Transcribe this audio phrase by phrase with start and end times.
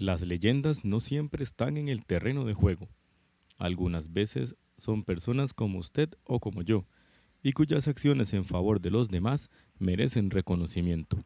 [0.00, 2.88] Las leyendas no siempre están en el terreno de juego.
[3.58, 6.86] Algunas veces son personas como usted o como yo,
[7.42, 11.22] y cuyas acciones en favor de los demás merecen reconocimiento.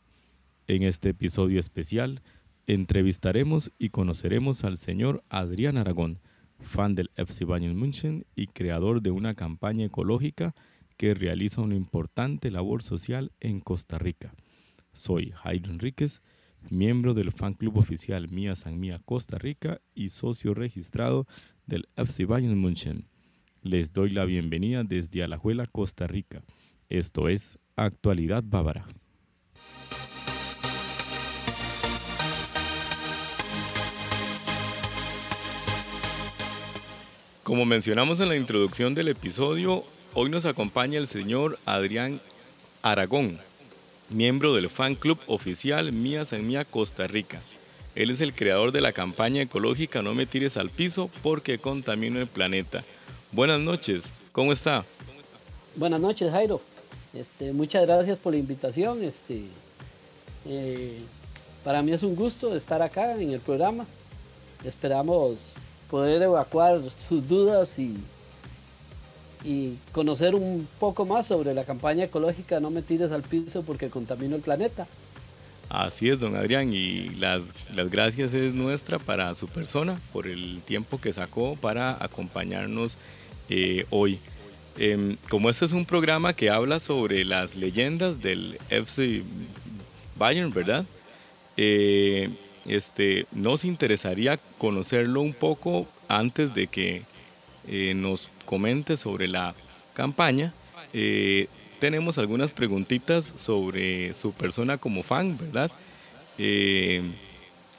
[0.66, 2.20] En este episodio especial,
[2.66, 6.18] entrevistaremos y conoceremos al señor Adrián Aragón,
[6.58, 10.52] fan del FC Bayern München y creador de una campaña ecológica
[10.96, 14.34] que realiza una importante labor social en Costa Rica.
[14.92, 16.22] Soy Jairo Enríquez
[16.70, 21.26] miembro del fan club oficial Mía San Mía Costa Rica y socio registrado
[21.66, 23.08] del FC Bayern München.
[23.62, 26.42] Les doy la bienvenida desde Alajuela, Costa Rica.
[26.88, 28.86] Esto es Actualidad Bávara.
[37.42, 42.20] Como mencionamos en la introducción del episodio, hoy nos acompaña el señor Adrián
[42.80, 43.38] Aragón,
[44.10, 47.40] miembro del fan club oficial Mía San Mía Costa Rica.
[47.94, 52.20] Él es el creador de la campaña ecológica No me tires al piso porque contamino
[52.20, 52.84] el planeta.
[53.32, 54.84] Buenas noches, ¿cómo está?
[55.76, 56.60] Buenas noches, Jairo.
[57.12, 59.02] Este, muchas gracias por la invitación.
[59.02, 59.44] Este,
[60.46, 60.98] eh,
[61.64, 63.86] para mí es un gusto estar acá en el programa.
[64.64, 65.36] Esperamos
[65.90, 67.96] poder evacuar sus dudas y
[69.44, 73.90] y conocer un poco más sobre la campaña ecológica No me tires al piso porque
[73.90, 74.86] contamino el planeta.
[75.68, 77.42] Así es, don Adrián, y las,
[77.74, 82.98] las gracias es nuestra para su persona por el tiempo que sacó para acompañarnos
[83.48, 84.18] eh, hoy.
[84.76, 89.22] Em, como este es un programa que habla sobre las leyendas del FC
[90.16, 90.84] Bayern, ¿verdad?
[91.56, 92.30] Eh,
[92.66, 97.02] este, nos interesaría conocerlo un poco antes de que
[97.68, 99.54] eh, nos comente sobre la
[99.94, 100.52] campaña.
[100.92, 101.48] Eh,
[101.80, 105.70] tenemos algunas preguntitas sobre su persona como fan, ¿verdad?
[106.38, 107.02] Eh,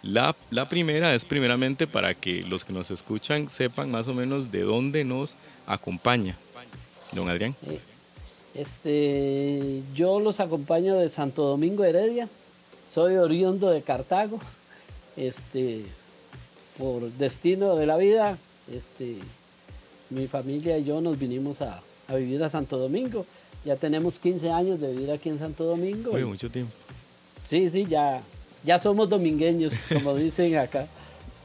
[0.03, 4.51] la, la, primera es primeramente para que los que nos escuchan sepan más o menos
[4.51, 6.37] de dónde nos acompaña.
[7.11, 7.55] Don Adrián.
[8.53, 12.29] Este, yo los acompaño de Santo Domingo Heredia.
[12.91, 14.39] Soy oriundo de Cartago.
[15.17, 15.83] Este,
[16.77, 18.37] por destino de la vida,
[18.71, 19.17] este,
[20.09, 23.25] mi familia y yo nos vinimos a, vivir a Santo Domingo.
[23.63, 26.11] Ya tenemos 15 años de vivir aquí en Santo Domingo.
[26.11, 26.71] Oye, mucho tiempo.
[27.47, 28.21] Sí, sí, ya,
[28.63, 30.87] ya somos domingueños, como dicen acá.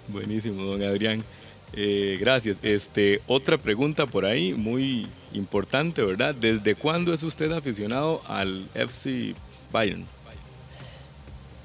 [0.08, 1.24] Buenísimo, don Adrián.
[1.72, 2.56] Eh, gracias.
[2.62, 6.34] Este, otra pregunta por ahí, muy importante, ¿verdad?
[6.34, 9.34] ¿Desde cuándo es usted aficionado al FC
[9.70, 10.04] Bayern?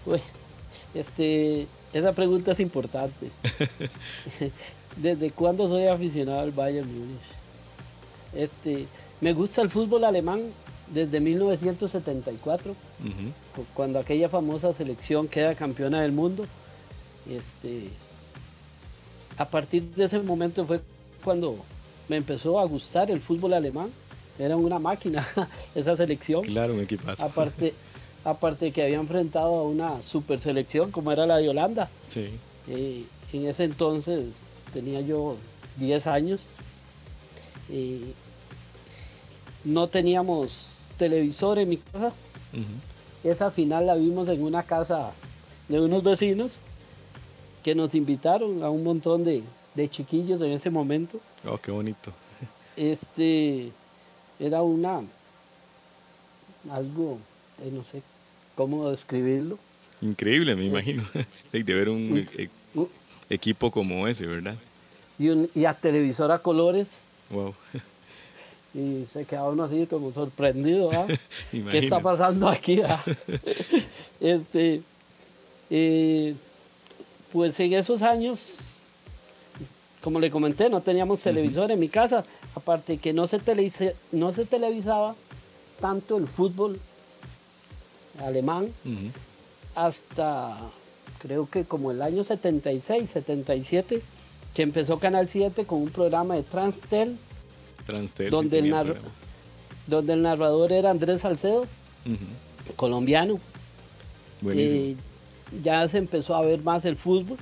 [0.06, 0.20] Uy,
[0.94, 3.30] este, esa pregunta es importante.
[4.96, 7.20] ¿Desde cuándo soy aficionado al Bayern Múnich?
[8.34, 8.88] Este,
[9.22, 10.42] me gusta el fútbol alemán
[10.94, 12.76] desde 1974,
[13.74, 16.46] cuando aquella famosa selección queda campeona del mundo.
[17.30, 17.90] Este,
[19.38, 20.80] a partir de ese momento fue
[21.24, 21.58] cuando
[22.08, 23.90] me empezó a gustar el fútbol alemán.
[24.38, 25.26] Era una máquina
[25.76, 26.44] esa selección.
[26.44, 27.24] Claro, un equipazo.
[27.24, 27.74] Aparte,
[28.24, 31.90] aparte que había enfrentado a una super selección como era la de Holanda.
[32.10, 32.30] Sí.
[32.68, 34.45] Eh, en ese entonces
[34.76, 35.38] tenía yo
[35.78, 36.42] 10 años.
[37.70, 38.02] Y
[39.64, 42.12] no teníamos televisor en mi casa.
[43.24, 45.14] Esa final la vimos en una casa
[45.70, 46.60] de unos vecinos
[47.64, 49.44] que nos invitaron a un montón de,
[49.90, 51.20] chiquillos en ese momento.
[51.48, 52.12] Oh, qué bonito.
[52.76, 53.72] Este
[54.40, 55.02] era una
[56.70, 57.20] algo,
[57.64, 58.02] eh, no sé
[58.56, 59.58] cómo describirlo.
[60.02, 61.04] Increíble, me imagino,
[61.52, 62.28] de ver un,
[63.30, 64.56] equipo como ese, ¿verdad?
[65.18, 67.00] Y, un, y a televisor a colores.
[67.30, 67.54] Wow.
[68.74, 70.90] Y se quedaba uno así como sorprendido.
[71.52, 72.82] ¿Qué está pasando aquí?
[74.22, 74.82] Este,
[75.70, 76.36] eh,
[77.32, 78.60] pues en esos años,
[80.02, 82.24] como le comenté, no teníamos televisor en mi casa,
[82.56, 83.42] aparte que no se,
[84.14, 85.16] no se televisaba
[85.82, 86.80] tanto el fútbol
[88.20, 88.72] alemán
[89.76, 90.58] hasta
[91.26, 94.00] creo que como el año 76, 77,
[94.54, 97.18] que empezó Canal 7 con un programa de Transtel,
[98.30, 98.96] donde, el
[99.88, 101.66] donde el narrador era Andrés Salcedo,
[102.76, 103.40] colombiano.
[104.48, 104.96] Eh,
[105.64, 107.38] ya se empezó a ver más el fútbol.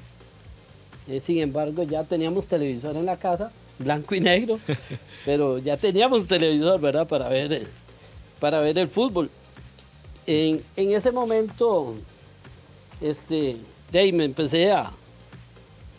[1.10, 4.60] Eh, sin embargo, ya teníamos televisor en la casa, blanco y negro,
[5.26, 7.06] pero ya teníamos televisor, ¿verdad?
[7.06, 7.68] Para ver,
[8.40, 9.30] para ver el fútbol.
[10.26, 11.96] En, en ese momento,
[13.02, 13.58] este,
[13.94, 14.92] de ahí me empecé a,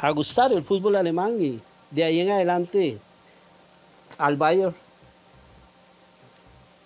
[0.01, 1.61] a gustar el fútbol alemán y
[1.93, 2.99] de ahí en adelante
[4.19, 4.75] al Bayern.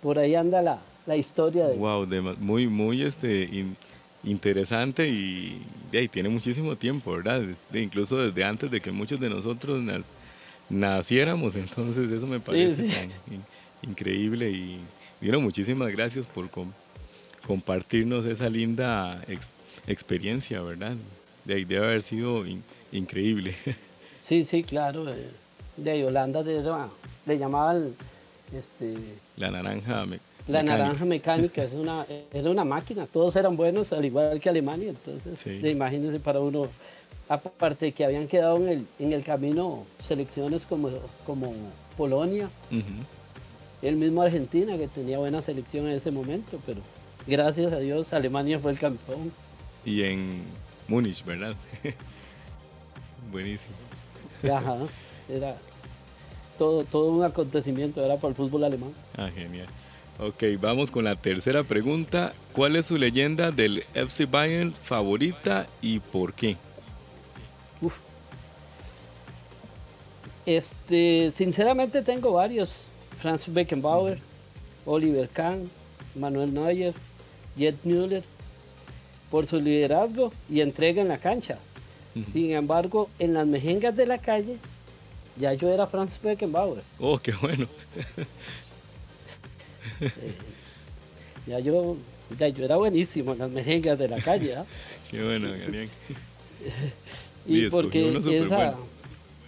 [0.02, 1.76] Por ahí anda la, la historia de...
[1.76, 2.06] Wow,
[2.38, 3.64] muy, muy este,
[4.22, 7.42] interesante y, y, tiene muchísimo tiempo, ¿verdad?
[7.72, 9.82] incluso desde antes de que muchos de nosotros
[10.68, 12.86] naciéramos, entonces eso me parece
[13.80, 14.78] increíble y
[15.22, 16.50] bueno, muchísimas gracias por
[17.46, 19.57] compartirnos esa linda experiencia,
[20.62, 20.94] ¿verdad?
[21.44, 22.44] De, debe haber sido
[22.92, 23.54] increíble.
[24.20, 25.06] Sí, sí, claro.
[25.78, 26.62] De Yolanda de,
[27.24, 27.94] le llamaban
[28.54, 28.94] este,
[29.38, 30.04] la naranja
[30.48, 34.88] la naranja mecánica es una, era una máquina, todos eran buenos, al igual que Alemania,
[34.88, 36.68] entonces imagínense para uno,
[37.28, 40.88] aparte que habían quedado en el, en el camino selecciones como,
[41.26, 41.52] como
[41.98, 42.48] Polonia,
[43.82, 46.80] el mismo Argentina, que tenía buena selección en ese momento, pero
[47.26, 49.30] gracias a Dios Alemania fue el campeón.
[49.84, 50.42] Y en
[50.86, 51.54] Múnich, ¿verdad?
[53.32, 53.74] Buenísimo.
[54.44, 54.76] Ajá,
[55.28, 55.56] era
[56.58, 58.92] todo, todo un acontecimiento, era para el fútbol alemán.
[59.16, 59.66] Ah, genial.
[60.20, 62.32] Ok, vamos con la tercera pregunta.
[62.52, 66.56] ¿Cuál es su leyenda del FC Bayern favorita y por qué?
[70.44, 72.88] Este, sinceramente tengo varios.
[73.18, 74.18] Franz Beckenbauer,
[74.86, 75.70] Oliver Kahn,
[76.14, 76.94] Manuel Neuer,
[77.56, 78.24] Jet Müller,
[79.30, 81.58] por su liderazgo y entrega en la cancha.
[82.32, 84.56] Sin embargo, en las mejengas de la calle,
[85.36, 86.82] ya yo era Franz Beckenbauer.
[86.98, 87.68] Oh, qué bueno.
[91.46, 91.96] ya, yo,
[92.36, 94.56] ya yo era buenísimo en las mejengas de la calle.
[94.56, 94.64] ¿ah?
[95.10, 95.88] Qué bueno, Daniel.
[97.46, 98.74] y, porque esa...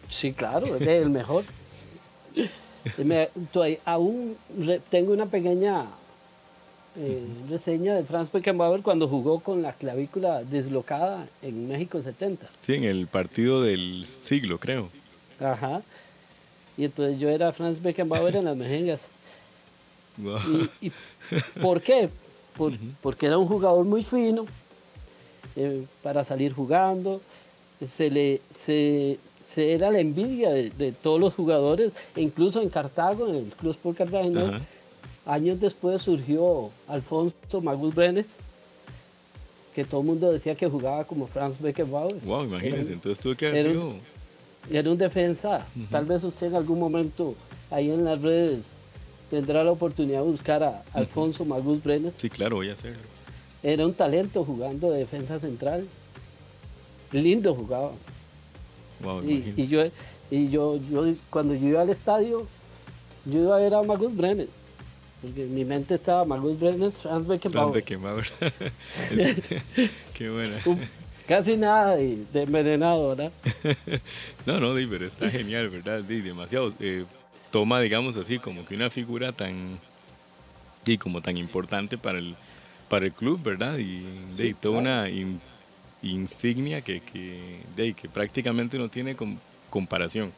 [0.09, 1.45] Sí, claro, es el mejor.
[3.85, 4.37] aún
[4.91, 5.87] tengo una pequeña
[7.03, 12.47] eh, reseña de Franz Beckenbauer cuando jugó con la clavícula deslocada en México 70.
[12.61, 14.91] Sí, en el partido del siglo, creo.
[15.41, 15.81] Ajá.
[16.77, 19.01] Y entonces yo era Franz Beckenbauer en las mejengas.
[20.83, 20.93] Y,
[21.63, 22.11] ¿Por qué?
[23.01, 24.45] Porque era un jugador muy fino
[25.57, 27.23] eh, para salir jugando.
[27.89, 29.19] Se le, se,
[29.57, 33.97] era la envidia de, todos los jugadores, e incluso en Cartago, en el Club Sport
[33.97, 34.61] Cartagena,
[35.27, 38.31] años después surgió Alfonso Magus Brenes,
[39.75, 42.21] que todo el mundo decía que jugaba como Franz Beckenbauer.
[42.25, 43.95] Wow, imagínese, entonces tuvo que haber sido...
[44.71, 47.35] Era un defensa, tal vez usted en algún momento
[47.71, 48.65] ahí en las redes
[49.31, 52.15] tendrá la oportunidad de buscar a Alfonso Magus Brenes.
[52.19, 52.99] Sí, claro, voy a hacerlo.
[53.63, 55.87] Era un talento jugando de defensa central.
[57.13, 57.93] Lindo jugaba.
[59.03, 59.85] Wow, y, yo,
[60.31, 62.47] y yo, yo, cuando yo iba al estadio,
[63.25, 64.49] yo iba a ver a Magus Brenes.
[65.23, 67.75] Porque en mi mente estaba Magus Brenes, Franz Beckenbauer.
[67.75, 68.27] Beckenbauer.
[70.15, 70.57] Qué buena.
[71.31, 73.33] casi nada de, envenenado, ¿verdad?
[74.47, 76.03] no, no, pero está genial, ¿verdad?
[76.03, 76.75] demasiado.
[76.81, 77.05] Eh,
[77.53, 79.79] toma, digamos así, como que una figura tan,
[80.85, 82.35] y como tan importante para el,
[82.89, 83.79] para el club, ¿verdad?
[83.79, 84.03] Y
[84.37, 85.07] de toda una
[86.03, 89.17] insignia que, que, de, que prácticamente no tiene
[89.71, 90.33] comparación.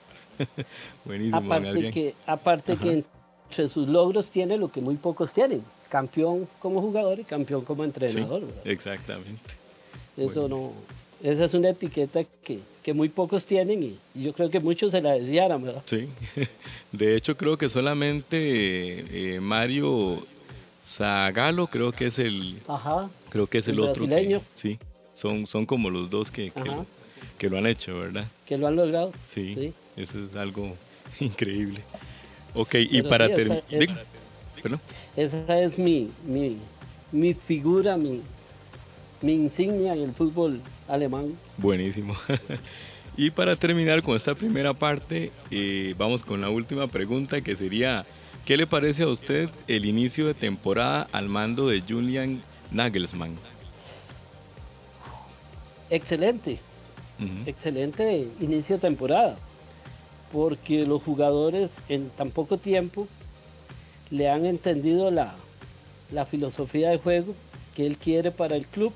[1.07, 1.39] Buenísimo.
[1.39, 3.05] Aparte que, aparte que
[3.53, 7.85] entre sus logros tiene lo que muy pocos tienen, campeón como jugador y campeón como
[7.85, 8.43] entrenador.
[8.65, 9.51] exactamente.
[10.17, 10.73] Eso no,
[11.23, 15.03] esa es una etiqueta que, que muy pocos tienen y, yo creo que muchos se
[15.03, 15.83] la desearan, ¿verdad?
[15.85, 16.09] Sí,
[16.93, 20.27] de hecho creo que solamente eh, Mario
[20.83, 24.07] Zagalo creo que es el, Ajá, creo que es el, otro.
[24.09, 24.79] Que, sí,
[25.13, 26.87] son, son como los dos que, que lo,
[27.37, 28.27] que, lo, han hecho, ¿verdad?
[28.47, 29.13] Que lo han logrado.
[29.27, 30.75] Sí, eso es algo
[31.21, 31.83] increíble.
[32.55, 33.63] Ok, y para terminar...
[35.17, 36.57] Esa, es mi, mi,
[37.11, 38.23] mi figura, mi,
[39.21, 41.37] mi insignia en el fútbol alemán.
[41.57, 42.15] Buenísimo.
[43.17, 48.07] y para terminar con esta primera parte, eh, vamos con la última pregunta que sería,
[48.45, 53.35] ¿qué le parece a usted el inicio de temporada al mando de Julian Nagelsmann?
[55.91, 56.59] Excelente,
[57.45, 59.37] excelente inicio de temporada,
[60.33, 63.07] porque los jugadores en tan poco tiempo
[64.11, 65.35] le han entendido la,
[66.11, 67.35] la filosofía de juego
[67.75, 68.93] que él quiere para el club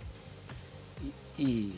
[1.38, 1.72] y,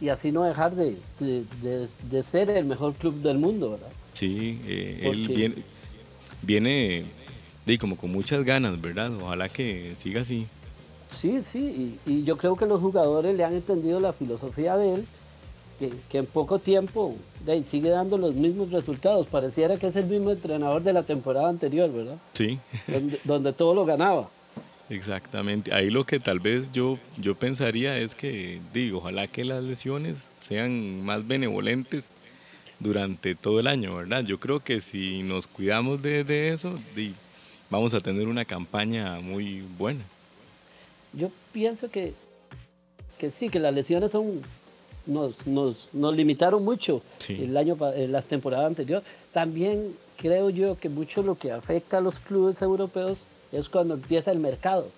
[0.00, 3.88] y así no dejar de, de, ser el mejor club del mundo, ¿verdad?
[4.14, 5.54] Sí, eh, él viene,
[6.42, 7.04] viene
[7.66, 9.12] de, como con muchas ganas, ¿verdad?
[9.20, 10.46] Ojalá que siga así.
[11.08, 14.94] Sí, sí, y, y, yo creo que los jugadores le han entendido la filosofía de
[14.94, 15.06] él,
[15.78, 19.26] que, que en poco tiempo de, sigue dando los mismos resultados.
[19.26, 22.18] Pareciera que es el mismo entrenador de la temporada anterior, ¿verdad?
[22.34, 22.58] Sí.
[22.86, 24.28] donde, donde todo lo ganaba.
[24.90, 25.72] Exactamente.
[25.72, 30.28] Ahí lo que tal vez yo, yo pensaría es que, digo, ojalá que las lesiones
[30.40, 32.10] sean más benevolentes
[32.80, 34.24] durante todo el año, ¿verdad?
[34.24, 36.78] Yo creo que si nos cuidamos de, eso,
[37.70, 40.04] vamos a tener una campaña muy buena.
[41.12, 42.12] Yo pienso que
[43.18, 44.42] que sí, que las lesiones son
[45.06, 49.06] nos, nos, nos limitaron mucho el año, en las temporadas anteriores.
[49.32, 53.18] También creo yo que mucho lo que afecta a los clubes europeos
[53.52, 54.88] es cuando empieza el mercado,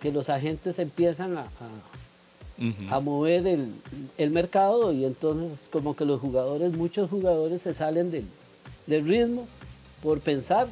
[0.00, 1.46] que los agentes empiezan a,
[2.90, 3.72] a, mover el,
[4.18, 8.24] el, mercado y entonces como que los jugadores, muchos jugadores se salen del,
[8.86, 9.46] del ritmo
[10.02, 10.68] por pensar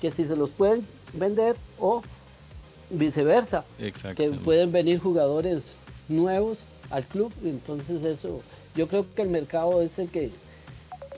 [0.00, 2.02] que si se los pueden vender o
[2.90, 3.64] viceversa,
[4.16, 6.58] que pueden venir jugadores nuevos
[6.90, 8.42] al club, entonces eso,
[8.74, 10.30] yo creo que el mercado es el que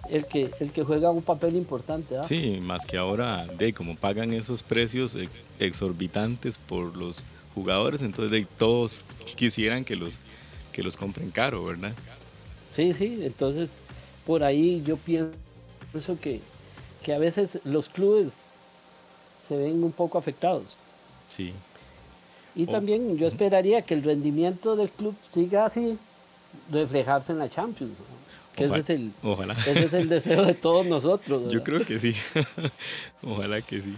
[0.09, 2.17] el que, el que juega un papel importante.
[2.17, 2.25] ¿ah?
[2.25, 5.17] Sí, más que ahora, de como pagan esos precios
[5.59, 7.23] exorbitantes por los
[7.55, 9.03] jugadores, entonces de, todos
[9.37, 10.19] quisieran que los,
[10.73, 11.93] que los compren caro, ¿verdad?
[12.73, 13.79] Sí, sí, entonces
[14.27, 15.31] por ahí yo pienso
[16.21, 16.41] que,
[17.05, 18.45] que a veces los clubes
[19.47, 20.77] se ven un poco afectados.
[21.29, 21.53] Sí.
[22.55, 25.97] Y también yo esperaría que el rendimiento del club siga así,
[26.71, 27.93] reflejarse en la Champions.
[28.55, 29.55] Que ese, es el, Ojalá.
[29.55, 31.53] ese es el deseo de todos nosotros.
[31.53, 32.15] Yo creo que sí.
[33.23, 33.95] Ojalá que sí.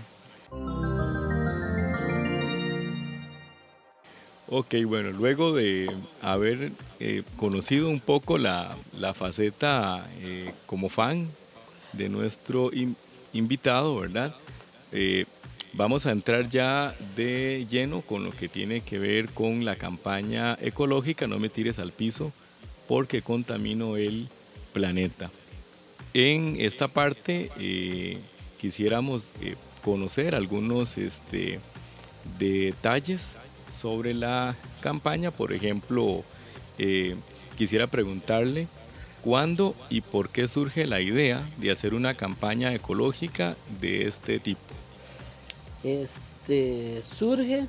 [4.55, 5.91] Ok, bueno, luego de
[6.21, 11.27] haber eh, conocido un poco la, la faceta eh, como fan
[11.95, 12.71] de nuestro
[13.33, 14.35] invitado, ¿verdad?
[14.93, 15.25] Eh,
[15.75, 20.59] Vamos a entrar ya de lleno con lo que tiene que ver con la campaña
[20.61, 22.31] ecológica, no me tires al piso
[22.87, 24.29] porque contamino el
[24.75, 25.31] planeta.
[26.13, 28.19] En esta parte eh,
[28.61, 31.59] quisiéramos eh, conocer algunos este,
[32.39, 33.35] detalles
[33.73, 35.31] sobre la campaña.
[35.31, 36.23] Por ejemplo,
[36.77, 37.17] eh,
[37.57, 38.69] quisiera preguntarle
[39.23, 44.82] cuándo y por qué surge la idea de hacer una campaña ecológica de este tipo
[45.85, 47.67] este, surge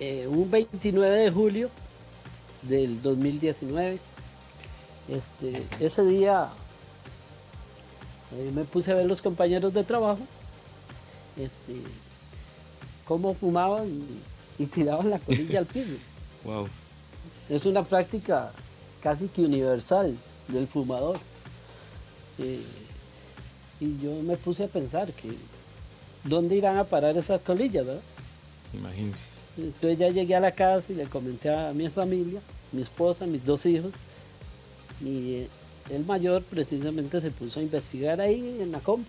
[0.00, 1.70] eh, un 29 de julio
[2.62, 3.98] del 2019.
[5.08, 6.50] Este, ese día
[8.32, 10.22] eh, me puse a ver los compañeros de trabajo,
[11.36, 11.74] este,
[13.06, 13.88] cómo fumaban
[14.58, 15.92] y, tiraban la colilla al piso.
[16.44, 16.66] Wow.
[17.48, 18.50] Es una práctica
[19.00, 20.16] casi que universal
[20.48, 21.20] del fumador.
[22.38, 22.64] Eh,
[23.78, 25.36] y yo me puse a pensar que
[26.24, 28.02] ¿dónde irán a parar esas colillas, verdad?
[28.72, 29.32] Imagínese.
[29.56, 32.40] Entonces ya llegué a la casa y le comenté a mi familia,
[32.72, 33.92] mi esposa, mis dos hijos,
[35.00, 35.46] y
[35.90, 39.08] el mayor precisamente se puso a investigar ahí en la compu,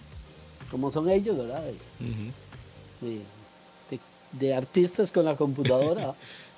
[0.70, 1.63] como son ellos, ¿verdad?
[4.32, 6.15] de, artistas con la computadora.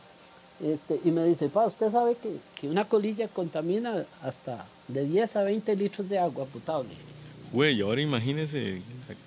[0.61, 5.35] este, y me dice, pa, usted sabe que, que una colilla contamina hasta de 10
[5.35, 6.89] a 20 litros de agua potable.
[7.55, 8.81] Güey, ahora imagínese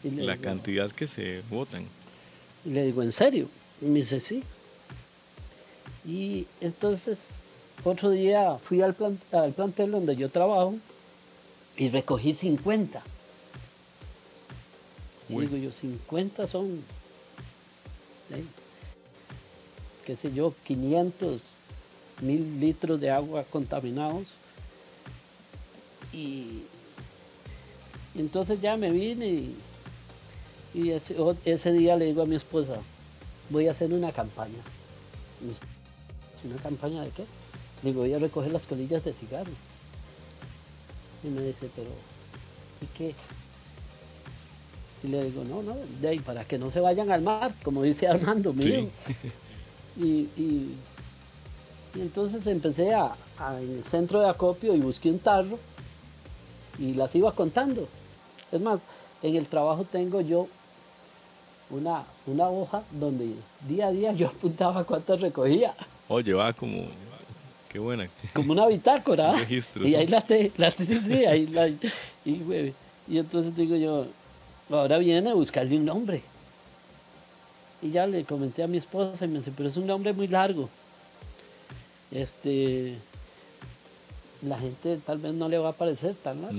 [0.04, 1.86] la cantidad que se votan.
[2.62, 3.48] Y le digo, ¿en serio?
[3.80, 4.42] Y me dice, sí.
[6.06, 7.20] Y entonces,
[7.84, 8.94] otro día fui al,
[9.32, 10.74] al plantel donde yo trabajo
[11.78, 13.02] y recogí 50.
[15.30, 16.82] Y digo yo, 50 son,
[20.04, 21.40] qué sé yo, 500
[22.20, 24.26] mil litros de agua contaminados.
[26.12, 26.64] Y
[28.20, 29.50] entonces ya me vine
[30.74, 32.76] y, ese, día le digo a mi esposa,
[33.50, 34.58] voy a hacer una campaña.
[36.44, 37.24] ¿Una campaña de qué?
[37.82, 39.50] Digo, voy a recoger las colillas de cigarro.
[41.24, 41.90] Y me dice, pero,
[42.82, 43.14] ¿y qué?
[45.02, 47.82] Y le digo, no, no, de ahí, para que no se vayan al mar, como
[47.82, 48.88] dice Armando, mío.
[50.00, 50.76] Y,
[51.96, 53.16] entonces empecé a,
[53.60, 55.58] en el centro de acopio y busqué un tarro
[56.78, 57.88] y las iba contando.
[58.52, 58.80] Es más,
[59.22, 60.48] en el trabajo tengo yo
[61.70, 63.34] una, una hoja donde
[63.66, 65.74] día a día yo apuntaba cuántas recogía.
[66.08, 66.86] Oh, llevaba como,
[67.68, 68.08] qué buena.
[68.34, 69.34] Como una bitácora.
[69.84, 72.74] y ahí la te, la sí, sí, ahí la, y,
[73.06, 74.06] y entonces digo yo,
[74.70, 76.22] ahora viene a buscarle un nombre.
[77.80, 80.26] Y ya le comenté a mi esposa y me dice, pero es un nombre muy
[80.26, 80.68] largo.
[82.10, 82.96] Este,
[84.42, 86.58] la gente tal vez no le va a parecer tan largo.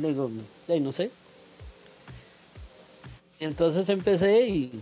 [0.00, 0.30] Le digo,
[0.80, 1.10] no sé.
[3.40, 4.72] Entonces empecé y,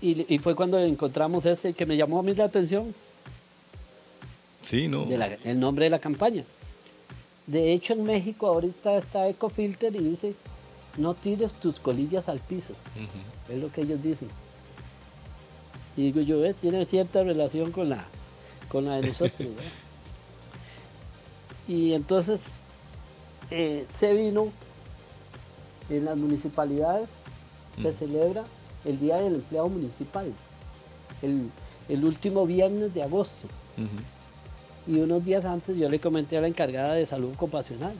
[0.00, 2.94] y, fue cuando encontramos ese que me llamó a mí la atención.
[4.62, 5.06] Sí, ¿no?
[5.44, 6.44] el nombre de la campaña.
[7.46, 10.34] De hecho, en México ahorita está Ecofilter y dice,
[10.98, 12.74] no tires tus colillas al piso.
[13.48, 14.28] Es lo que ellos dicen.
[15.96, 18.04] Y digo yo, eh, tiene cierta relación con la,
[18.68, 19.48] con la de nosotros.
[21.68, 22.52] y entonces
[23.50, 24.48] eh, se vino
[25.88, 27.08] en las municipalidades,
[27.80, 27.94] se mm.
[27.94, 28.44] celebra
[28.84, 30.32] el Día del Empleado Municipal.
[31.22, 31.50] El,
[31.88, 33.48] el último viernes de agosto.
[34.86, 37.94] Y unos días antes yo le comenté a la encargada de salud ocupacional.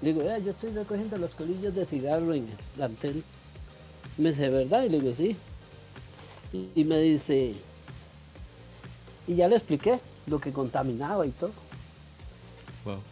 [0.00, 3.22] Le digo, yo estoy recogiendo los colillos de cigarro en el plantel.
[4.16, 4.84] Me dice, ¿verdad?
[4.84, 5.36] Y le digo, sí.
[6.74, 7.54] Y, me dice,
[9.26, 11.52] y ya le expliqué lo que contaminaba y todo.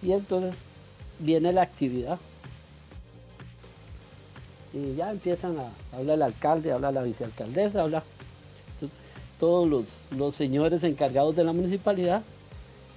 [0.03, 0.65] Y entonces
[1.19, 2.19] viene la actividad.
[4.73, 8.03] Y ya empiezan a hablar el alcalde, habla la vicealcaldesa, habla
[9.39, 9.85] todos los,
[10.17, 12.23] los señores encargados de la municipalidad,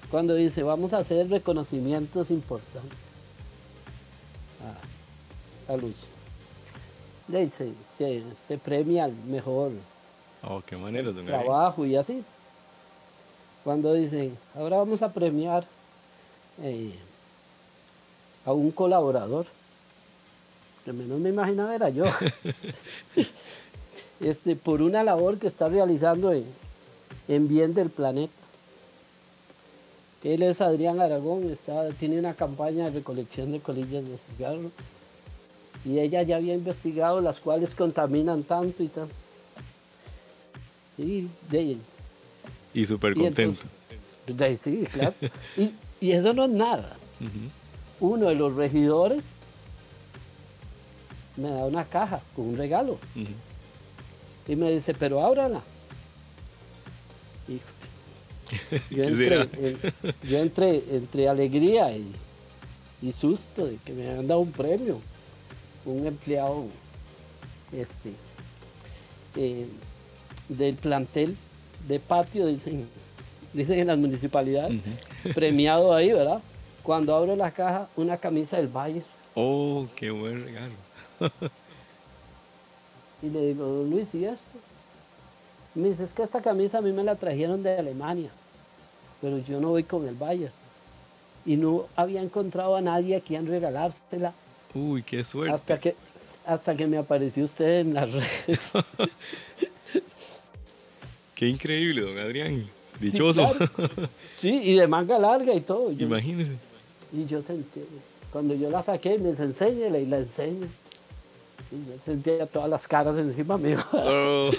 [0.09, 2.97] cuando dice vamos a hacer reconocimientos importantes
[5.67, 5.95] a, a luz.
[7.97, 9.71] Se, se, premia el mejor
[10.43, 12.23] oh, qué manera, trabajo y así.
[13.63, 15.65] Cuando dicen, ahora vamos a premiar
[16.61, 16.93] eh,
[18.45, 19.45] a un colaborador,
[20.85, 22.05] que menos me imaginaba era yo.
[24.19, 28.33] este, por una labor que está realizando en, bien del planeta.
[30.23, 34.71] Él es Adrián Aragón, está, tiene una campaña de recolección de colillas de cigarro
[35.83, 39.15] y ella ya había investigado las cuales contaminan tanto y tanto.
[40.97, 41.77] Y, de,
[42.73, 43.65] y súper contento.
[44.57, 45.13] sí, claro.
[45.99, 46.95] y, eso no es nada.
[48.01, 49.23] Uno de los regidores
[51.37, 52.97] me da una caja con un regalo.
[54.47, 55.61] Y me dice, pero ábrala.
[58.89, 59.47] yo entré,
[60.27, 64.99] yo entré entre alegría y, susto de que me han dado un premio.
[65.85, 66.65] Un empleado
[67.71, 68.11] este,
[69.35, 69.67] eh,
[70.49, 71.35] del plantel
[71.87, 72.87] de patio, dicen,
[73.53, 74.79] dicen en las municipalidades,
[75.33, 76.41] premiado ahí, ¿verdad?
[76.83, 79.03] Cuando abro la caja, una camisa del Valle.
[79.35, 80.73] Oh, qué buen regalo.
[83.23, 84.57] Y le digo, Luis, ¿y esto?
[85.75, 88.29] Me dice, es que esta camisa a mí me la trajeron de Alemania,
[89.21, 90.51] pero yo no voy con el Bayern.
[91.45, 94.33] Y no había encontrado a nadie a quien regalársela.
[94.73, 95.53] Uy, qué suerte.
[95.53, 95.95] Hasta que,
[96.45, 98.73] hasta que me apareció usted en las redes.
[101.35, 102.67] qué increíble, don Adrián.
[102.99, 103.51] Dichoso.
[104.37, 105.91] Sí, y de manga larga y todo.
[105.91, 106.53] Imagínese.
[107.11, 107.81] Y yo sentí,
[108.31, 110.67] cuando yo la saqué, me dice, enséñela y la enseño.
[111.71, 113.79] Y yo sentía todas las caras encima mío.
[113.93, 114.51] Oh.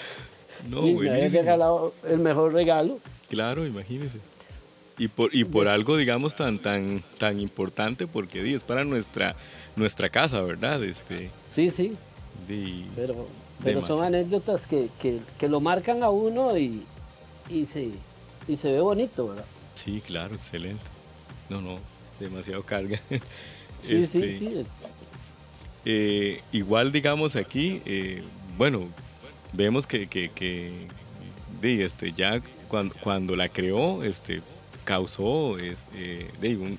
[0.70, 2.98] no, y me había regalado el mejor regalo.
[3.28, 4.18] Claro, imagínese.
[4.98, 9.36] Y por, y por algo, digamos, tan, tan, tan importante, porque es para nuestra,
[9.76, 10.82] nuestra casa, ¿verdad?
[10.82, 11.96] Este, sí, sí.
[12.94, 13.26] pero
[13.62, 16.82] pero son anécdotas que, que, que, lo marcan a uno y,
[17.48, 17.90] y, se,
[18.46, 19.44] y se ve bonito, ¿verdad?
[19.74, 20.84] Sí, claro, excelente.
[21.48, 21.78] No, no,
[22.20, 23.00] demasiado carga.
[23.78, 24.66] Sí, sí, este, sí.
[25.84, 28.22] Eh, igual, digamos, aquí, eh,
[28.56, 28.88] bueno,
[29.52, 30.30] vemos que, que,
[31.62, 34.40] este, ya cuando, cuando, la creó, este,
[34.84, 36.78] causó este, un,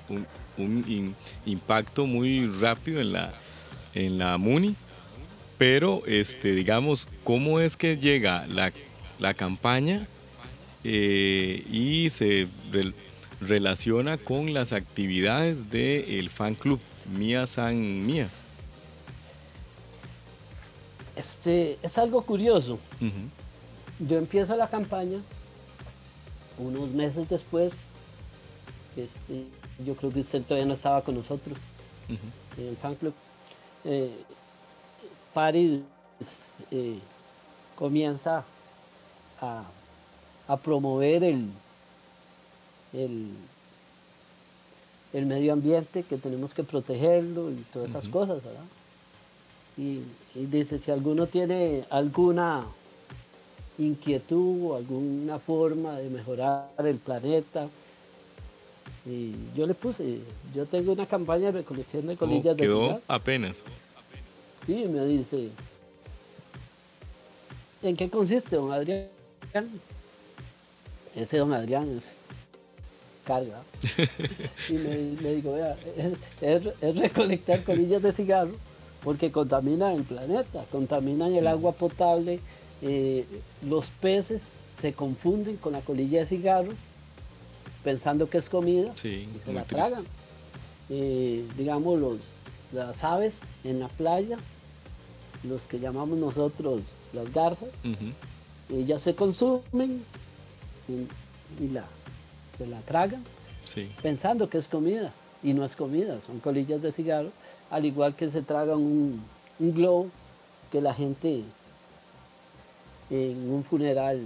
[0.58, 1.14] un,
[1.46, 3.32] impacto muy rápido en la,
[3.94, 4.74] en la MUNI,
[5.56, 8.72] pero, este, digamos, ¿cómo es que llega la,
[9.18, 10.06] la campaña
[10.84, 12.46] eh, y se
[13.40, 16.80] relaciona con las actividades del fan club
[17.16, 18.28] Mía San Mía?
[21.16, 22.78] Este, es algo curioso.
[23.98, 25.18] Yo empiezo la campaña,
[26.58, 27.72] unos meses después,
[28.96, 29.44] este,
[29.84, 31.58] yo creo que usted todavía no estaba con nosotros
[32.56, 33.14] en el fan club.
[33.84, 34.12] Eh,
[35.34, 35.80] Paris
[36.70, 36.98] eh,
[37.74, 38.44] comienza
[39.40, 39.64] a,
[40.64, 41.48] promover el,
[42.92, 43.28] el,
[45.12, 48.64] el, medio ambiente, que tenemos que protegerlo y todas esas cosas, ¿verdad?
[49.78, 50.02] y,
[50.34, 52.64] dice, si alguno tiene alguna
[53.78, 57.68] inquietud o alguna forma de mejorar el planeta,
[59.06, 60.18] y yo le puse,
[60.54, 63.58] yo tengo una campaña de recolección de colillas de quedó apenas.
[64.66, 65.50] Sí, me dice,
[67.82, 69.08] ¿en qué consiste, don Adrián?
[71.14, 72.27] Ese don Adrián es
[73.28, 73.62] carga.
[74.70, 75.76] y me, digo, vea,
[76.40, 78.54] es recolectar colillas de cigarro
[79.04, 82.40] porque contaminan el planeta, contaminan el agua potable,
[82.82, 83.26] eh,
[83.62, 86.72] los peces se confunden con la colilla de cigarro
[87.84, 90.04] pensando que es comida y se la tragan.
[90.90, 92.18] Eh, digamos, los,
[92.72, 94.38] las aves en la playa,
[95.44, 97.68] los que llamamos nosotros las garzas,
[98.70, 100.02] ellas se consumen
[100.88, 101.84] y, la,
[102.58, 103.22] se la tragan
[104.02, 107.30] pensando que es comida y no es comida, son colillas de cigarro
[107.70, 109.22] al igual que se tragan un,
[109.58, 110.08] globo
[110.72, 111.42] que la gente
[113.10, 114.20] en un funeral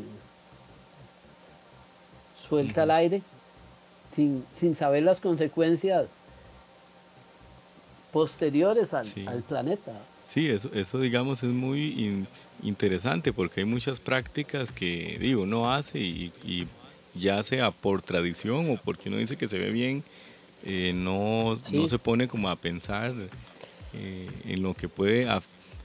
[2.49, 3.23] suelta al aire
[4.15, 6.11] sin, sin, saber las consecuencias
[8.13, 9.93] posteriores al, al planeta.
[10.25, 12.27] Sí, eso, eso digamos es muy
[12.63, 16.67] interesante porque hay muchas prácticas que digo, uno hace y,
[17.15, 20.03] ya sea por tradición o porque uno dice que se ve bien,
[20.65, 23.13] eh, no, no se pone como a pensar
[23.95, 25.29] eh, en lo que puede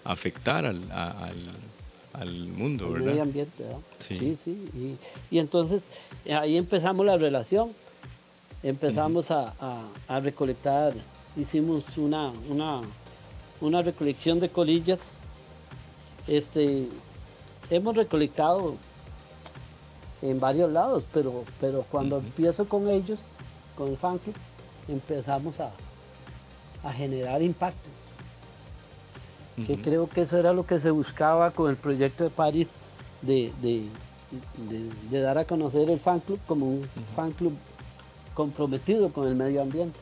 [0.03, 0.81] afectar al,
[2.13, 3.07] al, mundo, ¿verdad?
[3.07, 3.63] medio ambiente,
[3.99, 4.51] Sí, sí.
[4.73, 5.89] Y, y, entonces
[6.31, 7.71] ahí empezamos la relación,
[8.63, 9.53] empezamos a,
[10.07, 10.93] a, recolectar,
[11.35, 12.81] hicimos una, una,
[13.61, 15.01] una recolección de colillas.
[16.27, 16.87] Este,
[17.69, 18.75] hemos recolectado
[20.21, 23.19] en varios lados, pero, pero cuando empiezo con ellos,
[23.75, 24.19] con el fan
[24.87, 25.71] empezamos a,
[26.83, 27.89] a generar impacto.
[29.65, 32.69] Que creo que eso era lo que se buscaba con el proyecto de París
[33.23, 37.53] de, de, dar a conocer el fan club como un fan club
[38.35, 39.97] comprometido con el medio ambiente.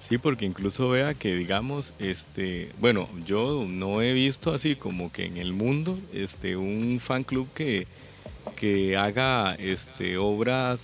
[0.00, 5.24] Sí, porque incluso vea que digamos, este, bueno, yo no he visto así como que
[5.24, 7.86] en el mundo este, un fan club que,
[8.56, 10.76] que haga este, obra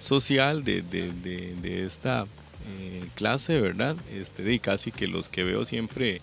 [0.00, 2.26] social de, de esta
[2.68, 3.96] eh, clase, ¿verdad?
[4.12, 6.20] Este, y casi que los que veo siempre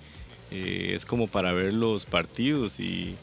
[0.52, 3.16] eh, es como para ver los partidos y,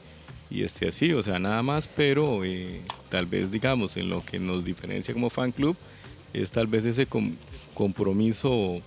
[0.51, 4.39] y, este, así, o sea, nada más, pero eh, tal vez, digamos, en lo que
[4.39, 5.77] nos diferencia como fan club
[6.35, 7.09] es tal vez ese
[7.73, 8.83] compromiso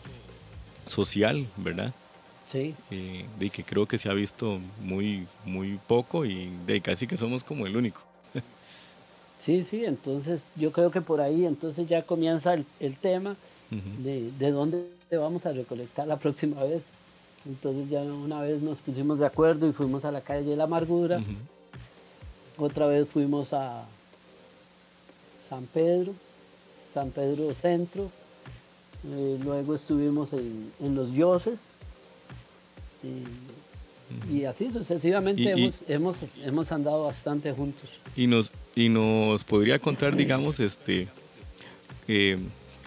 [0.86, 1.94] social, ¿verdad?
[2.46, 2.74] Sí.
[2.90, 7.44] de que creo que se ha visto muy, muy poco y de casi que somos
[7.44, 8.02] como el único.
[9.40, 13.38] Sí, sí, entonces yo creo que por ahí entonces ya comienza el, el tema
[14.04, 16.82] de, de, dónde vamos a recolectar la próxima vez.
[17.46, 20.66] Entonces ya una vez nos pusimos de acuerdo y fuimos a la calle de la
[20.66, 21.22] amargura.
[22.58, 23.86] Otra vez fuimos a
[25.48, 26.14] San Pedro,
[26.94, 28.12] San Pedro Centro.
[29.10, 31.60] Eh, luego estuvimos en, en los Dioses.
[34.30, 37.90] Y, así sucesivamente hemos, hemos, hemos andado bastante juntos.
[38.16, 41.10] Y nos, y nos podría contar, digamos, este,
[42.08, 42.38] eh,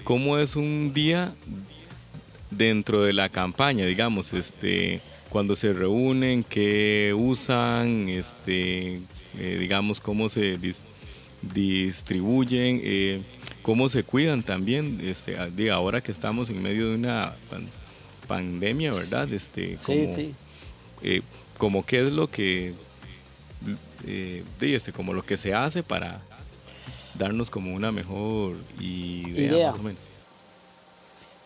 [0.04, 1.34] cómo es un día
[2.50, 9.02] dentro de la campaña, digamos, este, cuando se reúnen, qué usan, este,
[9.38, 10.58] eh, digamos, cómo se
[11.52, 13.20] distribuyen, eh,
[13.60, 15.36] cómo se cuidan también, este,
[15.70, 17.34] ahora que estamos en medio de una
[18.26, 19.30] pandemia, ¿verdad?
[19.30, 20.32] Este, sí, sí.
[21.58, 22.72] Como qué es lo que,
[24.60, 26.20] este, como lo que se hace para
[27.14, 30.10] darnos como una mejor idea, más o menos.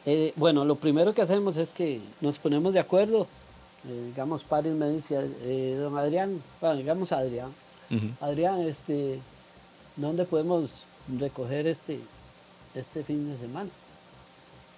[0.07, 3.27] Eh, bueno, lo primero que hacemos es que nos ponemos de acuerdo.
[3.89, 7.51] Eh, digamos, Paris me dice, eh, don Adrián, bueno, digamos Adrián,
[8.21, 9.21] Adrián, este,
[9.97, 10.83] ¿dónde podemos
[11.19, 12.01] recoger este,
[12.75, 13.71] este fin de semana?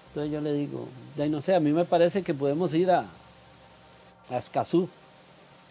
[0.09, 3.07] Entonces yo le digo, no sé, a mí me parece que podemos ir a,
[4.31, 4.89] a Escazú,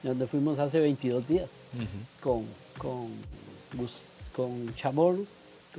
[0.04, 1.50] donde fuimos hace 22 días,
[2.22, 2.46] con,
[2.78, 3.10] con
[4.38, 5.26] con Chamorro,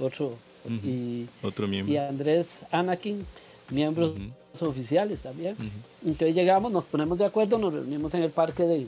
[0.00, 0.37] otro,
[0.84, 1.94] y, otro miembro.
[1.94, 3.24] y Andrés Anakin,
[3.70, 4.14] miembros
[4.61, 5.56] oficiales también.
[6.04, 8.87] Entonces llegamos, nos ponemos de acuerdo, nos reunimos en el parque de,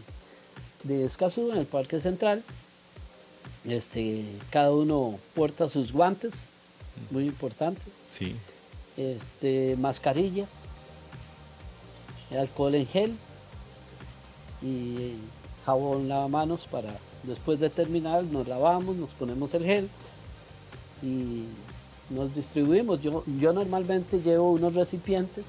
[0.82, 2.42] de Escazú, en el parque central.
[3.64, 6.46] Este, cada uno porta sus guantes,
[7.10, 7.82] muy importante.
[8.10, 8.34] Sí.
[8.96, 10.46] Este, mascarilla,
[12.32, 13.14] alcohol en gel
[14.62, 15.12] y
[15.70, 16.90] jabón lavamanos para
[17.22, 19.88] Después de terminar nos lavamos, nos ponemos el gel
[21.02, 21.44] y
[22.08, 23.02] nos distribuimos.
[23.02, 25.44] Yo, yo normalmente llevo unos recipientes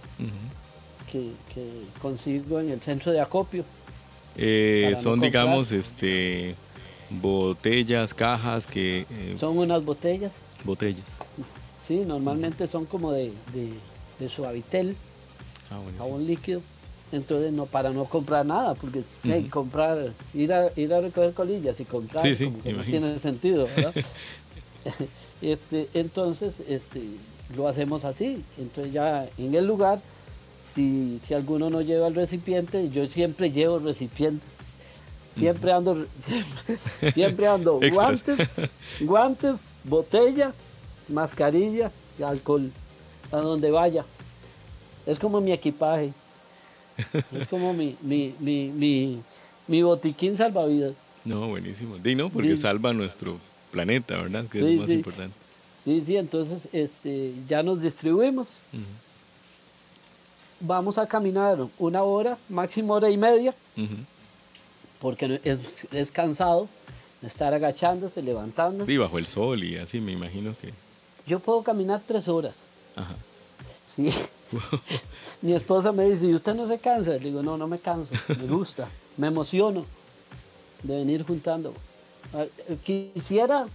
[1.09, 1.31] que,
[2.01, 3.63] consigo en el centro de acopio.
[4.35, 6.55] Eh, son, digamos, este
[7.09, 9.05] botellas, cajas que...
[9.09, 10.39] Eh, son unas botellas.
[10.63, 11.17] Botellas.
[11.79, 13.33] Sí, normalmente son como de,
[14.19, 14.95] de, suavitel,
[15.71, 16.61] ah, jabón líquido.
[17.11, 19.03] Entonces, no, para no comprar nada, porque
[19.49, 23.93] comprar, ir a, ir a recoger colillas y comprar no tiene sentido, ¿verdad?
[25.41, 27.01] este, entonces, este,
[27.55, 28.43] lo hacemos así.
[28.57, 29.99] Entonces ya en el lugar,
[30.73, 34.57] si, si alguno no lleva el recipiente, yo siempre llevo recipientes.
[35.35, 36.05] Siempre ando,
[37.13, 38.49] siempre, ando guantes,
[38.99, 40.53] guantes, botella,
[41.07, 41.89] mascarilla
[42.21, 42.69] alcohol,
[43.31, 44.05] a donde vaya.
[45.05, 46.13] Es como mi equipaje.
[47.37, 49.21] Es como mi, mi, mi,
[49.67, 50.93] mi, botiquín salvavidas.
[51.25, 51.97] No, buenísimo.
[51.97, 53.37] Di no, porque salva nuestro
[53.71, 54.45] planeta, ¿verdad?
[54.47, 55.35] Que es lo más importante.
[55.83, 58.49] Sí, sí, entonces este, ya nos distribuimos.
[60.59, 63.53] Vamos a caminar una hora, máximo hora y media,
[64.99, 66.69] porque es, es, cansado
[67.23, 68.91] estar agachándose, levantándose.
[68.91, 70.71] Sí, bajo el sol y así, me imagino que.
[71.25, 72.63] Yo puedo caminar tres horas.
[72.95, 73.15] Ajá.
[73.85, 74.13] Sí.
[75.41, 77.11] Mi esposa me dice, ¿y usted no se cansa?
[77.11, 78.87] Le digo, no, no me canso, me gusta,
[79.17, 79.85] me emociono
[80.83, 81.73] de venir juntando.
[82.33, 82.45] Ah,
[82.83, 83.67] quisiera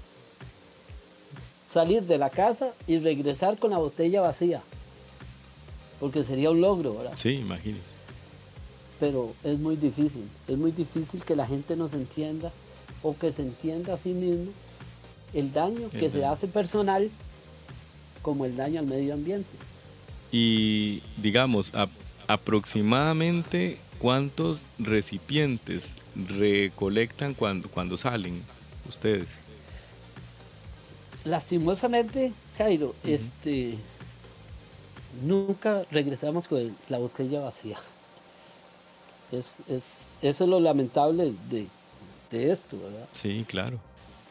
[1.69, 4.63] salir de la casa y regresar con la botella vacía,
[6.01, 7.13] porque sería un logro, ¿verdad?
[7.17, 7.97] Sí, imagínese.
[9.01, 12.51] Pero es muy difícil, es muy difícil que la gente nos entienda
[13.03, 14.53] o que se entienda a sí mismo
[15.35, 17.11] el daño que se hace personal
[18.23, 19.51] como el daño al medio ambiente.
[20.33, 21.73] Y digamos,
[22.27, 28.43] aproximadamente cuántos recipientes recolectan cuando, cuando salen
[28.89, 29.29] ustedes.
[31.25, 33.77] Lastimosamente, Jairo, este,
[35.25, 37.79] nunca regresamos con la botella vacía.
[39.33, 41.67] Es, eso es lo lamentable de,
[42.31, 43.09] de esto, ¿verdad?
[43.13, 43.81] Sí, claro.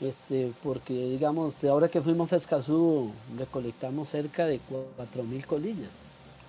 [0.02, 5.90] Este, porque digamos, ahora que fuimos a Escazú, recolectamos cerca de 4.000 colillas,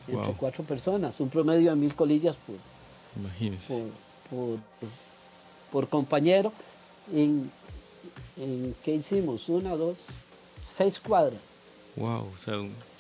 [0.08, 2.56] entre cuatro personas, un promedio de mil colillas por,
[4.30, 4.58] por,
[5.70, 6.52] por, compañero.
[7.12, 7.50] En,
[8.36, 9.48] en, ¿Qué hicimos?
[9.48, 9.96] Una, dos,
[10.62, 11.40] seis cuadras.
[11.96, 12.58] Wow, o sea,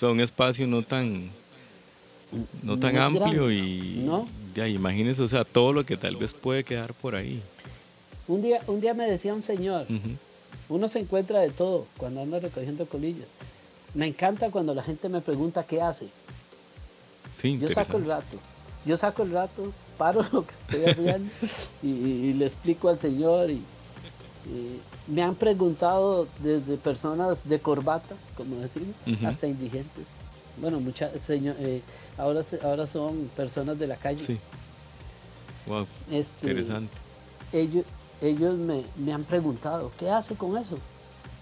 [0.08, 1.30] un, espacio no tan,
[2.62, 4.26] no tan amplio y ¿No?
[4.54, 7.42] ya imagínese, o sea, todo lo que tal vez puede quedar por ahí.
[8.26, 9.86] Un día, un día me decía un señor,
[10.68, 13.26] uno se encuentra de todo cuando anda recogiendo colillas.
[13.94, 16.08] Me encanta cuando la gente me pregunta qué hace.
[17.36, 18.36] Sí, yo saco el rato.
[18.84, 21.30] Yo saco el rato, paro lo que estoy haciendo
[21.82, 23.50] y, le explico al Señor.
[23.50, 23.62] Y,
[25.08, 30.08] me han preguntado desde personas de corbata, como decimos, hasta indigentes.
[30.60, 31.82] Bueno, muchas, eh,
[32.16, 34.24] ahora, ahora son personas de la calle.
[34.24, 34.38] Sí.
[35.66, 35.86] Wow.
[36.10, 36.92] Este, interesante.
[37.52, 37.84] Ellos,
[38.20, 40.78] ellos me, han preguntado, ¿qué hace con eso?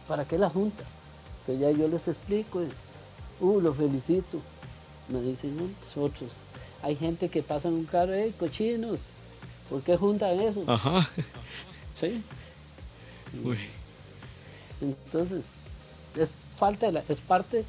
[0.08, 0.82] ¿Para qué la junta?
[1.46, 2.62] Que ya yo les explico,
[3.40, 4.40] uh, lo felicito.
[5.08, 6.30] Me dicen nosotros.
[6.82, 9.00] Hay gente que pasa en un carro, hey, cochinos,
[9.70, 10.64] ¿por qué juntan eso?
[10.66, 11.08] Ajá.
[11.94, 12.20] Sí.
[14.80, 15.44] Entonces,
[16.16, 17.64] es, falta es parte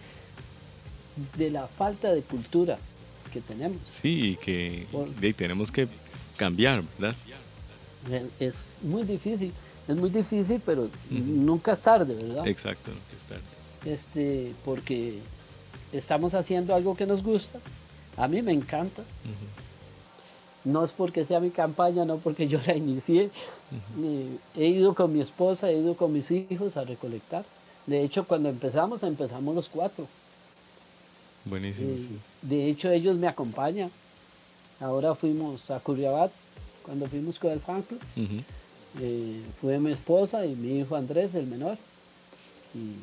[1.38, 2.80] de la falta de cultura
[3.32, 3.82] que tenemos.
[3.92, 4.88] Sí, que
[5.38, 5.88] tenemos que
[6.38, 7.16] cambiar, ¿verdad?
[8.40, 9.52] Es muy difícil,
[9.88, 12.48] es muy difícil, pero nunca es tarde, ¿verdad?
[12.48, 13.94] Exacto, nunca es tarde.
[13.94, 15.20] Este, porque
[15.92, 17.60] estamos haciendo algo que nos gusta,
[18.18, 19.04] a mí me encanta.
[20.64, 23.30] No es porque sea mi campaña, no porque yo la inicié.
[24.02, 27.46] Eh, he ido con mi esposa, he ido con mis hijos a recolectar.
[27.86, 30.08] De hecho, cuando empezamos, empezamos los cuatro.
[31.46, 32.20] Buenísimo, eh, sí.
[32.42, 33.92] De hecho, ellos me acompañan.
[34.80, 36.32] Ahora fuimos a Curriabat
[36.86, 38.00] cuando fuimos con el fan club.
[39.02, 41.78] Eh, fue mi esposa y mi hijo Andrés, el menor.
[42.74, 42.96] Y,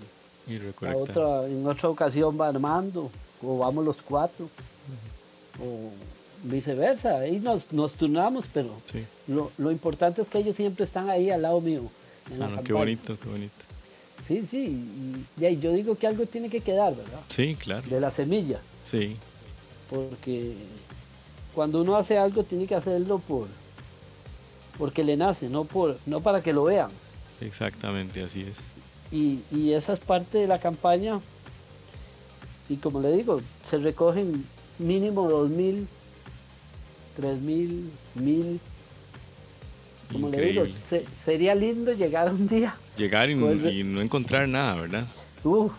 [0.95, 3.11] otra, en otra ocasión va Armando,
[3.43, 4.49] o vamos los cuatro,
[5.61, 5.91] o
[6.43, 7.19] viceversa.
[7.19, 8.71] Ahí nos, nos turnamos, pero
[9.27, 11.83] lo, importante es que ellos siempre están ahí al lado mío.
[12.41, 13.55] Ah, qué bonito, qué bonito.
[14.23, 17.21] Sí, sí, y, yo digo que algo tiene que quedar, ¿verdad?
[17.29, 17.89] Sí, claro.
[17.89, 18.61] De la semilla.
[18.85, 19.17] Sí.
[19.91, 20.55] Porque
[21.55, 23.49] cuando uno hace algo tiene que hacerlo por,
[24.79, 26.91] porque le nace, no, por, no para que lo vean.
[27.41, 28.59] Exactamente, así es.
[29.11, 31.21] Y, y esa es parte de la campaña.
[32.69, 34.47] Y como le digo, se recogen
[34.79, 35.87] mínimo 2.000,
[37.21, 38.59] 3.000, 1.000.
[40.13, 40.65] Como le digo,
[41.15, 42.77] sería lindo llegar un día.
[42.97, 45.07] Llegar y, no encontrar nada, ¿verdad?
[45.45, 45.73] Uf,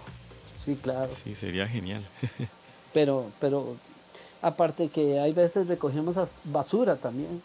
[0.58, 1.12] sí, claro.
[1.24, 2.04] Sí, sería genial.
[2.94, 3.76] pero, pero
[4.42, 7.42] aparte que hay veces recogemos basura también.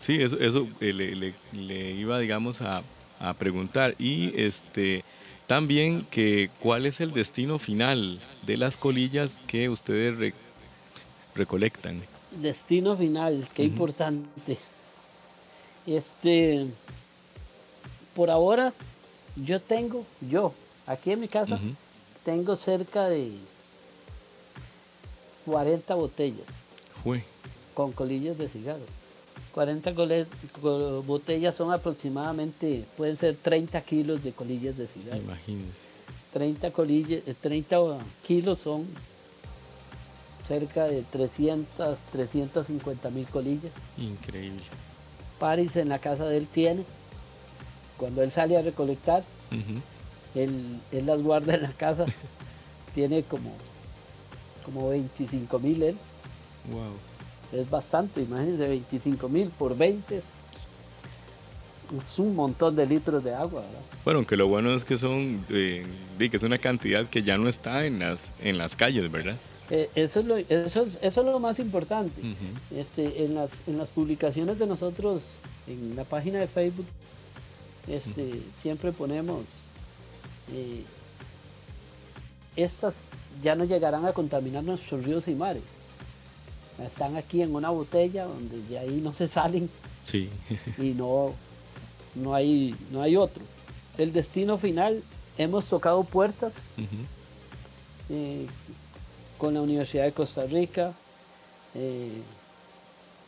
[0.00, 2.82] Sí, eso, eso eh, le, le, iba, digamos, a,
[3.20, 3.94] a, preguntar.
[3.98, 5.04] Y este
[5.46, 10.34] también que cuál es el destino final de las colillas que ustedes
[11.34, 12.02] recolectan.
[12.30, 14.58] Destino final, qué importante.
[15.86, 16.66] Este,
[18.14, 18.74] por ahora,
[19.36, 20.52] yo tengo, yo,
[20.86, 21.58] aquí en mi casa,
[22.24, 23.32] tengo cerca de
[25.46, 26.46] 40 botellas.
[27.72, 28.97] Con colillas de cigarro.
[29.58, 29.92] 40
[31.04, 35.20] botellas son aproximadamente, pueden ser 30 kilos de colillas de cigarro.
[35.20, 35.80] Imagínense.
[36.32, 37.80] 30, colillas, 30 eh,
[38.24, 38.86] kilos son
[40.46, 43.72] cerca de 300, 350 mil colillas.
[43.96, 44.62] Increíble.
[45.40, 46.84] Paris en la casa de él tiene.
[47.96, 49.24] Cuando él sale a recolectar,
[50.36, 52.06] él, las guarda en la casa.
[52.94, 53.50] tiene como,
[54.64, 55.96] como 25 mil él.
[56.70, 57.07] Wow
[57.52, 60.16] es bastante, imagínense, 25 mil por 20.
[60.16, 60.44] es
[62.18, 63.64] un montón de litros de agua.
[64.04, 65.86] Bueno, aunque lo bueno es que son, eh,
[66.18, 69.36] que es una cantidad que ya no está en las, en las calles, ¿verdad?
[69.70, 72.20] Eh, eso, es lo, eso, es, eso, es lo más importante.
[72.74, 75.22] este, en, las, en las publicaciones de nosotros,
[75.66, 76.86] en la página de Facebook,
[77.86, 79.44] este, siempre ponemos,
[80.52, 80.84] eh,
[82.56, 83.06] estas
[83.42, 85.62] ya no llegarán a contaminar nuestros ríos y mares.
[86.84, 89.68] Están aquí en una botella donde de ahí no se salen
[90.04, 90.30] sí.
[90.78, 91.34] y no,
[92.14, 93.42] no, hay, no hay otro.
[93.96, 95.02] El destino final,
[95.36, 96.54] hemos tocado puertas
[99.38, 100.92] con la Universidad de Costa Rica.
[101.74, 102.22] Eh,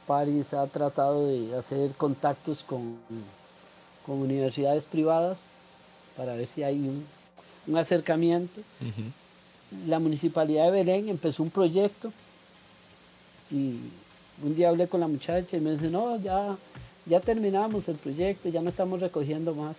[0.07, 2.97] París ha tratado de hacer contactos con,
[4.07, 5.39] con universidades privadas
[6.17, 8.61] para ver si hay un, acercamiento.
[9.87, 12.13] La Municipalidad de Belén empezó un proyecto
[13.51, 13.77] y
[14.43, 16.57] un día hablé con la muchacha y me dice, no, ya,
[17.07, 19.79] ya terminamos el proyecto, ya no estamos recogiendo más.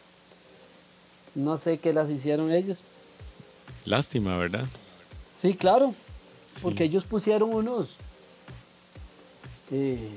[1.34, 2.84] No sé qué las hicieron ellos.
[3.86, 4.65] Lástima, ¿verdad?
[5.39, 5.93] Sí, claro.
[6.62, 7.95] Porque ellos pusieron unos,
[9.71, 10.10] eh,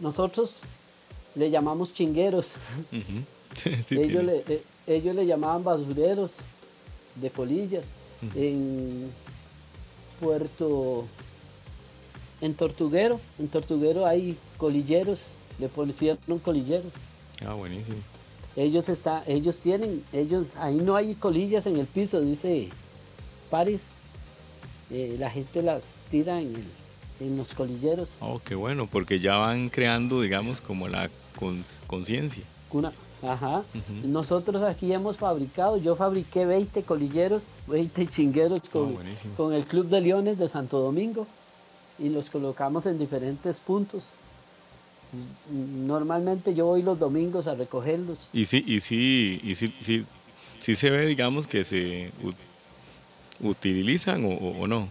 [0.00, 0.56] nosotros
[1.34, 2.54] le llamamos chingueros.
[3.90, 6.32] ellos, le, eh, ellos le llamaban basureros
[7.14, 7.84] de colillas.
[8.34, 9.12] En
[10.20, 11.06] Puerto,
[12.40, 15.20] en Tortuguero, en Tortuguero hay colilleros,
[15.58, 16.92] le pusieron colilleros.
[17.46, 17.96] Ah, buenísimo.
[18.56, 22.68] Ellos, está, ellos tienen, ellos, ahí no hay colillas en el piso, dice
[23.50, 23.82] París.
[24.90, 26.56] Eh, la gente las tira en,
[27.36, 28.08] los colilleros.
[28.20, 31.10] Oh, qué bueno, porque ya van creando, digamos, como la
[31.86, 32.44] conciencia.
[33.22, 33.64] Ajá.
[34.04, 39.88] Nosotros aquí hemos fabricado, yo fabriqué 20 colilleros, 20 chingueros con, ah, con, el Club
[39.88, 41.26] de Leones de Santo Domingo
[41.98, 44.02] y los colocamos en diferentes puntos.
[45.50, 48.28] Normalmente yo voy los domingos a recogerlos.
[48.32, 50.04] Y sí, y sí, y sí, sí,
[50.60, 52.10] sí se ve, digamos, que se
[53.40, 54.88] utilizan o, no.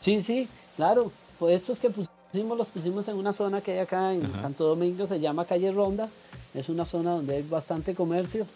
[0.00, 1.10] Sí, sí, claro.
[1.38, 5.06] Pues estos que pusimos los pusimos en una zona que hay acá en Santo Domingo,
[5.06, 6.08] se llama Calle Ronda.
[6.54, 8.46] Es una zona donde hay bastante comercio,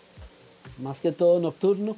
[0.78, 1.96] más que todo nocturno.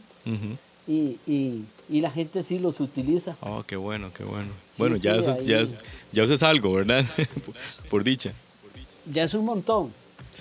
[0.87, 1.64] y, y,
[2.00, 3.37] la gente sí los utiliza.
[3.40, 4.50] Oh, qué bueno, qué bueno.
[4.79, 5.64] bueno, ya, eso, ya,
[6.12, 7.05] ya es algo, ¿verdad?
[7.90, 8.33] por, dicha.
[9.12, 9.92] Ya es un montón.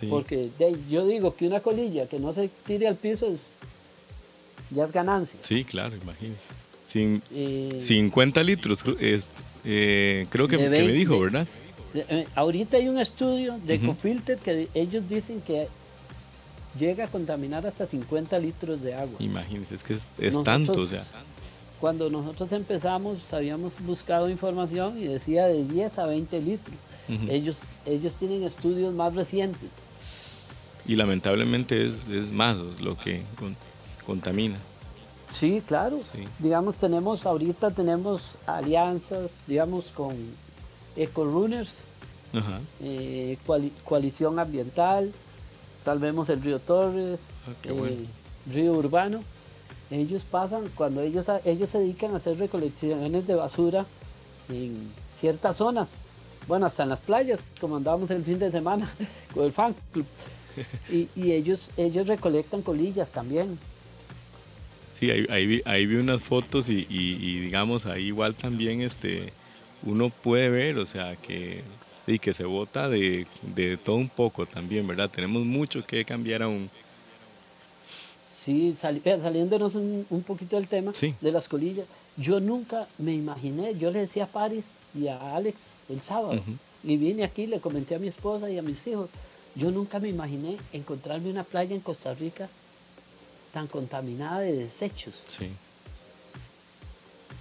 [0.09, 0.51] Porque
[0.89, 3.53] yo digo que una colilla que no se tire al piso es
[4.69, 5.39] ya es ganancia.
[5.41, 6.45] Sí, claro, imagínese.
[6.87, 7.21] Sin,
[7.79, 9.29] 50 litros, es,
[9.65, 11.47] eh, creo que, me dijo, ¿verdad?
[11.93, 15.67] Eh, ahorita hay un estudio de Ecofilter que ellos dicen que
[16.79, 19.17] llega a contaminar hasta 50 litros de agua.
[19.19, 20.73] Imagínense, es que es, tanto.
[20.73, 20.87] O
[21.79, 26.75] Cuando nosotros empezamos, habíamos buscado información y decía de 10 a 20 litros.
[27.29, 29.71] ellos, ellos tienen estudios más recientes.
[30.85, 33.23] Y lamentablemente es, es más lo que
[34.05, 34.57] contamina.
[35.33, 35.99] Sí, claro.
[36.39, 40.15] Digamos, tenemos, ahorita tenemos alianzas, digamos, con
[40.95, 41.81] EcoRunners,
[42.81, 43.37] eh,
[43.83, 45.11] Coalición Ambiental,
[45.85, 48.05] tal vez el Río Torres, ah, eh,
[48.51, 49.23] Río Urbano.
[49.91, 53.85] Ellos pasan, cuando ellos, ellos se dedican a hacer recolecciones de basura
[54.49, 55.91] en ciertas zonas,
[56.47, 58.91] bueno, hasta en las playas, como andábamos el fin de semana
[59.33, 60.05] con el fan club.
[60.91, 63.57] Y, y ellos, ellos recolectan colillas también.
[64.99, 69.31] Sí, ahí, vi, ahí vi unas fotos y, digamos ahí igual también este
[69.83, 71.61] uno puede ver, o sea, que,
[72.05, 73.25] y que se vota de,
[73.85, 75.09] todo un poco también, ¿verdad?
[75.09, 76.69] Tenemos mucho que cambiar aún.
[78.49, 81.85] Sí, saliéndonos un, un, poquito del tema de las colillas,
[82.17, 86.41] yo nunca me imaginé, yo le decía a Paris y a Alex el sábado,
[86.83, 89.09] y vine aquí, le comenté a mi esposa y a mis hijos,
[89.53, 92.49] yo nunca me imaginé encontrarme una playa en Costa Rica
[93.53, 95.21] tan contaminada de desechos.
[95.27, 95.49] Sí.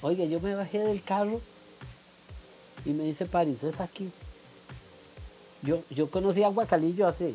[0.02, 1.40] Oiga, yo me bajé del carro
[2.84, 4.10] y me dice París, es aquí.
[5.62, 7.32] Yo, yo conocí a Guacalillo hace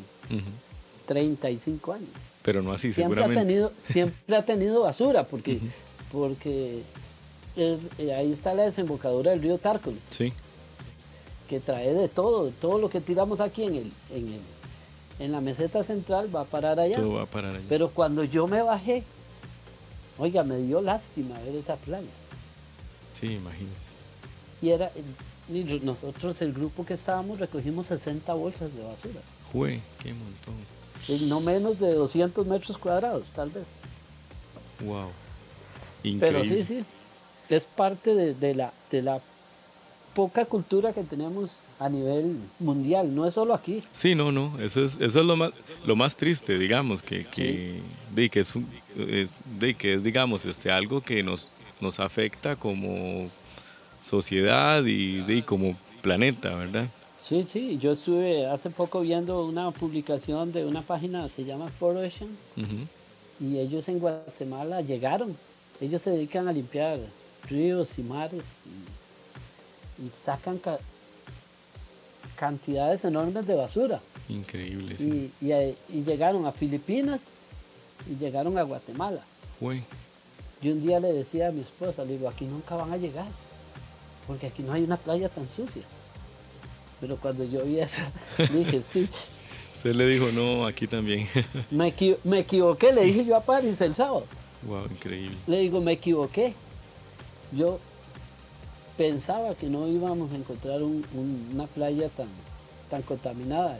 [1.06, 2.08] 35 años.
[2.44, 3.40] Pero no así, siempre seguramente.
[3.40, 5.58] Ha tenido, siempre ha tenido basura, porque,
[6.12, 6.82] porque
[7.56, 7.78] eh,
[8.14, 9.98] ahí está la desembocadura del río Tárcol.
[10.10, 10.32] Sí.
[11.48, 14.40] Que trae de todo, todo lo que tiramos aquí en el, en el,
[15.20, 16.96] en la meseta central va a parar allá.
[16.96, 17.64] Todo va a parar allá.
[17.66, 19.04] Pero cuando yo me bajé,
[20.18, 22.10] oiga, me dio lástima ver esa playa.
[23.18, 23.84] Sí, imagínese.
[24.60, 24.90] Y era,
[25.82, 29.20] nosotros, el grupo que estábamos, recogimos 60 bolsas de basura.
[29.50, 30.54] Jue, qué montón.
[31.08, 33.64] No menos de 200 metros cuadrados, tal vez.
[34.80, 35.10] Wow.
[36.02, 36.40] Increíble.
[36.42, 36.84] Pero sí, sí.
[37.48, 39.20] Es parte de, la, de la
[40.14, 43.80] poca cultura que tenemos a nivel mundial, no es solo aquí.
[43.92, 45.50] Sí, no, no, eso es, eso es lo, más,
[45.86, 47.80] lo más triste, digamos, que, que,
[48.14, 48.54] de, que, es,
[49.58, 51.50] de que es, digamos, este, algo que nos,
[51.80, 53.28] nos afecta como
[54.02, 56.86] sociedad y de, como planeta, ¿verdad?
[57.26, 62.28] Sí, sí, yo estuve hace poco viendo una publicación de una página, se llama Forocean,
[63.40, 65.34] y ellos en Guatemala llegaron,
[65.80, 66.98] ellos se dedican a limpiar
[67.48, 68.58] ríos y mares
[69.98, 70.60] y, sacan
[72.36, 74.02] cantidades enormes de basura.
[74.28, 75.32] Increíble, sí.
[75.40, 77.28] Y, llegaron a Filipinas
[78.06, 79.22] y llegaron a Guatemala.
[79.62, 79.82] Uy.
[80.60, 83.28] Y un día le decía a mi esposa, le digo, aquí nunca van a llegar,
[84.26, 85.84] porque aquí no hay una playa tan sucia.
[87.04, 88.00] Pero cuando yo vi eso,
[88.50, 89.06] dije, sí.
[89.76, 91.28] Usted le dijo, no, aquí también.
[91.70, 91.88] me,
[92.38, 94.24] equivoqué, le dije yo a París el sábado.
[94.62, 95.36] Wow, increíble.
[95.46, 96.54] Le digo, me equivoqué.
[97.52, 97.78] Yo
[98.96, 102.28] pensaba que no íbamos a encontrar una playa tan,
[102.88, 103.78] tan contaminada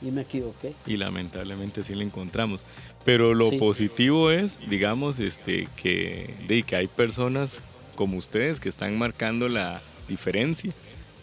[0.00, 0.74] y, me equivoqué.
[0.86, 2.66] Y lamentablemente sí la encontramos.
[3.04, 7.58] Pero lo positivo es, digamos, este, que, de, que hay personas
[7.96, 10.72] como ustedes que están marcando la diferencia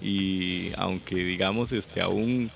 [0.04, 2.52] y aunque digamos este aún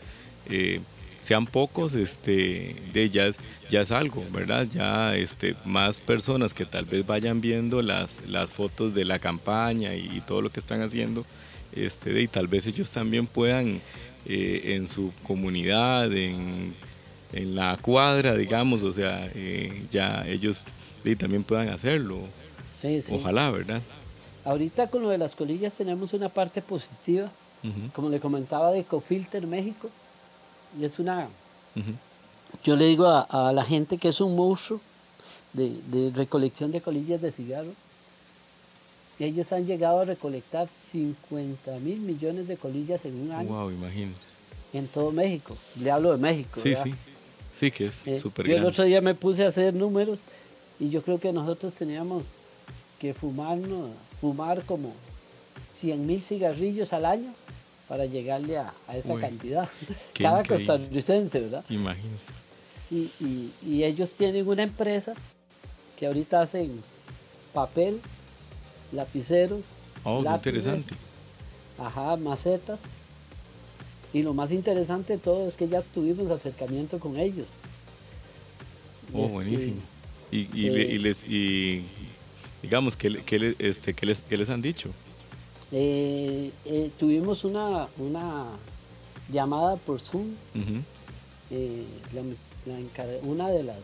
[0.50, 0.82] eh,
[1.22, 3.38] sean pocos este de ya es,
[3.70, 8.50] ya es algo verdad ya este más personas que tal vez vayan viendo las las
[8.50, 11.26] fotos de la campaña y, todo lo que están haciendo
[11.74, 13.82] este y tal vez ellos también puedan
[14.26, 16.74] eh, en su comunidad en,
[17.34, 20.66] en, la cuadra digamos o sea eh, ya ellos
[21.16, 22.20] también puedan hacerlo.
[23.12, 23.82] Ojalá verdad
[24.48, 27.30] Ahorita con lo de las colillas tenemos una parte positiva,
[27.94, 29.90] como le comentaba de Ecofilter México,
[30.80, 31.28] y es una...
[32.64, 34.80] Yo le digo a, la gente que es un monstruo
[35.52, 37.74] de, recolección de colillas de cigarro.
[39.20, 43.50] Ellos han llegado a recolectar 50 mil millones de colillas en un año.
[43.50, 44.22] Wow, imagínense.
[44.72, 45.58] En todo México.
[45.82, 46.62] Le hablo de México.
[46.64, 46.96] Sí, sí.
[47.54, 50.22] Sí, que es eh, súper Yo el otro día me puse a hacer números
[50.80, 52.24] y yo creo que nosotros teníamos
[53.00, 54.94] que fumarnos fumar como
[55.80, 57.34] 100 mil cigarrillos al año
[57.88, 59.70] para llegarle a, esa cantidad.
[60.14, 61.64] Cada costarricense, ¿verdad?
[61.70, 62.28] Imagínense.
[62.90, 65.14] Y, ellos tienen una empresa
[65.98, 66.82] que ahorita hacen
[67.54, 68.00] papel,
[68.92, 70.96] lapiceros, oh, interesante.
[71.78, 72.82] Ajá, macetas.
[74.14, 77.48] Y lo más interesante de todo es que ya tuvimos acercamiento con ellos.
[79.14, 79.82] Oh, este, buenísimo.
[80.32, 81.86] Y, y, eh, les, y
[82.62, 84.90] Digamos, ¿qué, este, les, les, han dicho?
[85.72, 88.46] Eh, eh, tuvimos una, una
[89.32, 90.34] llamada por Zoom.
[91.52, 91.86] Eh,
[93.24, 93.78] una de las,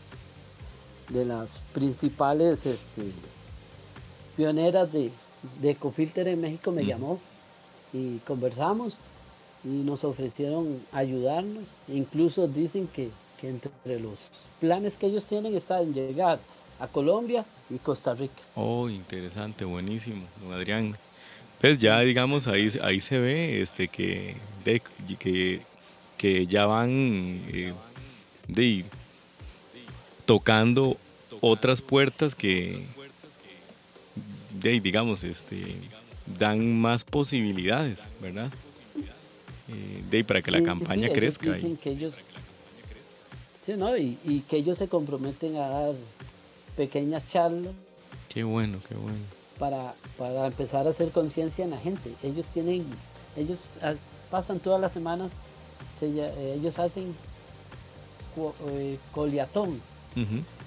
[1.10, 3.04] de las principales este,
[4.36, 5.12] pioneras de,
[5.62, 7.20] de Ecofilter en México me llamó
[7.94, 8.94] y conversamos
[9.64, 11.66] y nos ofrecieron ayudarnos.
[11.88, 13.10] Incluso dicen que,
[13.40, 14.20] que entre los
[14.60, 16.40] planes que ellos tienen está en llegar
[16.80, 18.42] a Colombia y Costa Rica.
[18.56, 20.96] Oh, interesante, buenísimo, don Adrián.
[21.62, 24.36] Pues ya digamos ahí, ahí se ve este que,
[25.18, 25.62] que,
[26.18, 27.74] que ya van eh,
[28.48, 28.84] de,
[30.26, 30.98] tocando
[31.40, 32.86] otras puertas que
[34.60, 35.76] de, digamos este
[36.38, 38.52] dan más posibilidades, ¿verdad?
[39.70, 41.54] Eh, de, para que la campaña crezca.
[41.54, 42.14] Dicen que ellos,
[43.66, 43.96] sí, ¿no?
[43.98, 45.96] y, y que ellos se comprometen a dar
[46.76, 47.74] pequeñas charlas.
[48.30, 49.20] Qué bueno, qué bueno.
[49.60, 52.14] Para, para empezar a hacer conciencia en la gente.
[52.24, 52.86] Ellos tienen,
[53.36, 53.60] ellos
[54.30, 55.32] pasan todas las semanas,
[56.02, 57.16] eh, ellos hacen
[58.68, 59.82] eh, coliatón.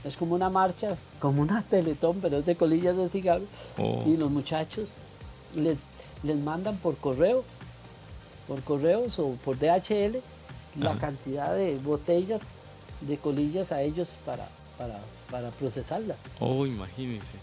[0.05, 3.45] Es como una marcha, como una teletón, pero es de colillas de cigarro.
[3.79, 4.03] Oh.
[4.07, 4.89] Y los muchachos
[5.55, 5.79] les,
[6.23, 7.45] les mandan por correo,
[8.47, 10.19] por correos o por DHL,
[10.79, 12.43] la cantidad de botellas
[13.01, 14.49] de colillas a ellos para,
[14.79, 14.99] para,
[15.31, 16.17] para procesarlas.
[16.41, 17.35] Oh, imagínense.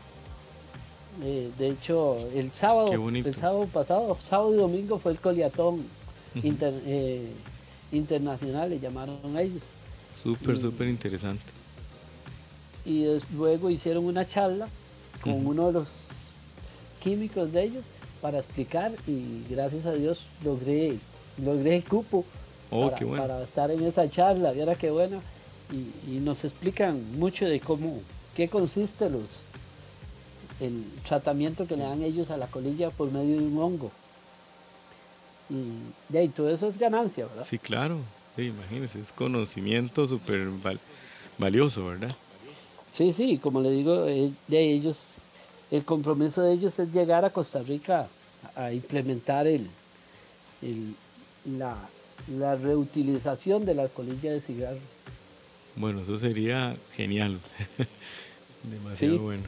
[1.22, 5.84] Eh, de hecho, el sábado, el sábado pasado, sábado y domingo fue el coliatón
[6.42, 7.30] eh,
[7.92, 9.62] internacional, le llamaron a ellos.
[10.16, 11.44] Súper, súper interesante.
[12.86, 13.06] Y
[13.36, 14.68] luego hicieron una charla
[15.22, 15.88] con uno de los
[17.02, 17.84] químicos de ellos
[18.22, 20.98] para explicar y gracias a Dios logré,
[21.44, 22.26] logré el cupo
[22.72, 23.28] oh, para, bueno.
[23.28, 24.52] para, estar en esa charla.
[24.52, 25.20] Viera qué buena
[25.72, 28.02] y, nos explican mucho de cómo,
[28.36, 29.24] qué consiste los,
[30.60, 33.92] el tratamiento que le dan ellos a la colilla por medio de un hongo.
[35.50, 37.46] Y de ahí todo eso es ganancia, ¿verdad?
[37.48, 37.98] Sí, claro.
[38.36, 40.48] Sí, imagínense, es conocimiento súper
[41.38, 42.16] valioso, ¿verdad?
[42.90, 45.24] Sí, sí, como le digo, eh, de ellos,
[45.72, 48.08] el compromiso de ellos es llegar a Costa Rica
[48.56, 49.68] a implementar el,
[51.58, 51.76] la,
[52.38, 54.78] la, reutilización de la colilla de cigarro.
[55.76, 57.40] Bueno, eso sería genial.
[58.64, 59.44] Demasiado bueno.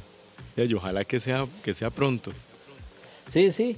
[0.58, 2.32] Y ojalá que sea, que sea pronto.
[3.28, 3.76] Sí, sí.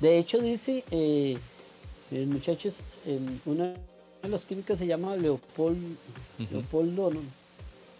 [0.00, 1.38] De hecho, dice, eh,
[2.10, 2.78] el muchachos,
[3.44, 3.74] una
[4.22, 5.96] de las clínicas se llama Leopold,
[6.50, 7.20] Leopoldo, no,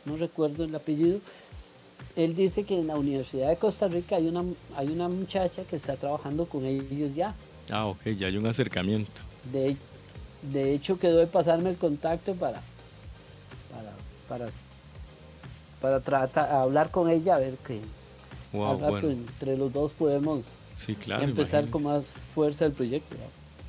[0.05, 1.21] no recuerdo el apellido,
[2.17, 4.45] él dice que en la Universidad de Costa Rica hay una,
[4.75, 7.35] hay una muchacha que está trabajando con ellos ya.
[7.71, 9.23] Ah, ok, ya hay un acercamiento.
[9.53, 9.77] De,
[10.53, 12.63] de hecho, quedó de pasarme el contacto para,
[14.29, 14.51] para,
[15.81, 17.81] para, tratar, hablar con ella, a ver que
[18.53, 20.45] entre los dos podemos
[21.21, 23.17] empezar con más fuerza el proyecto.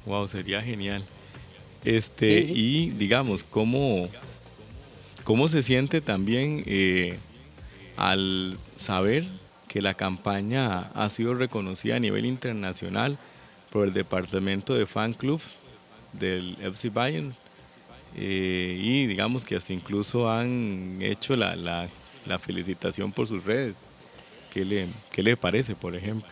[0.05, 1.03] Wow, sería genial.
[1.83, 4.09] Este, y digamos, ¿cómo,
[5.23, 7.17] cómo se siente también eh,
[7.95, 9.25] al saber
[9.67, 13.17] que la campaña ha sido reconocida a nivel internacional
[13.71, 15.41] por el departamento de fan club
[16.13, 17.35] del FC Bayern
[18.17, 23.75] eh, y digamos que hasta incluso han hecho la, la, felicitación por sus redes.
[24.51, 26.29] ¿Qué le, qué le parece, por ejemplo?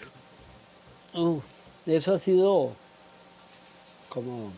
[1.14, 1.40] Uh,
[1.86, 2.74] eso ha sido
[4.10, 4.52] como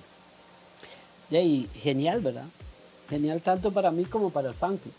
[1.29, 2.45] genial, ¿verdad?
[3.09, 4.93] Genial tanto para mí como para el fan club.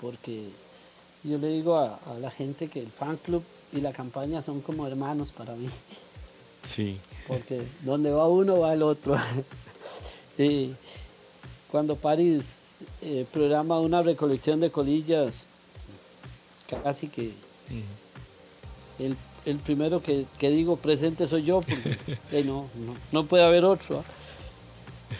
[0.00, 0.48] Porque
[1.22, 4.86] yo le digo a, la gente que el fan club y la campaña son como
[4.86, 5.68] hermanos para mí.
[6.64, 6.98] Sí.
[7.28, 9.16] Porque donde va uno va el otro.
[10.38, 10.72] y
[11.72, 12.56] cuando Paris
[13.00, 15.46] eh, programa una recolección de colillas,
[16.84, 17.32] casi que
[18.98, 22.66] el, primero que, digo presente soy yo, porque no,
[23.10, 24.00] no, puede haber otro.
[24.00, 24.04] ¿ah?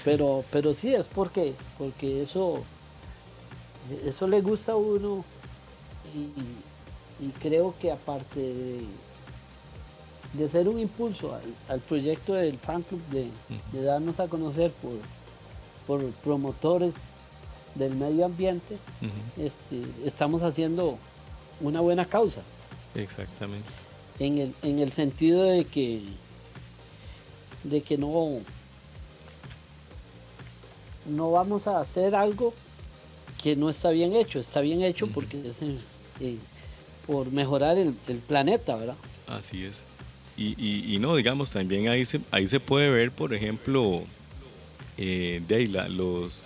[0.05, 2.62] Pero, pero sí es porque, porque eso,
[4.05, 5.24] eso le gusta a uno
[6.14, 8.84] y, creo que aparte
[10.34, 11.38] de, ser un impulso
[11.68, 13.30] al, proyecto del fan club, de,
[13.82, 14.92] darnos a conocer por,
[15.87, 16.95] por promotores
[17.74, 18.76] del medio ambiente,
[19.39, 20.99] este, estamos haciendo
[21.61, 22.43] una buena causa.
[22.95, 23.68] Exactamente.
[24.18, 26.03] En el, en el sentido de que,
[27.64, 28.41] de que no,
[31.07, 32.53] no vamos a hacer algo
[33.43, 35.57] que no está bien hecho, está bien hecho porque es
[37.07, 37.95] por mejorar el,
[38.26, 38.97] planeta, ¿verdad?
[39.26, 39.85] Así es.
[40.37, 44.03] Y, no, digamos, también ahí se, ahí se puede ver, por ejemplo,
[44.99, 46.45] eh, de ahí los,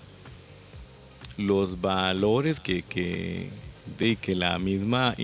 [1.36, 3.50] los valores que, que,
[3.98, 5.14] de, que la misma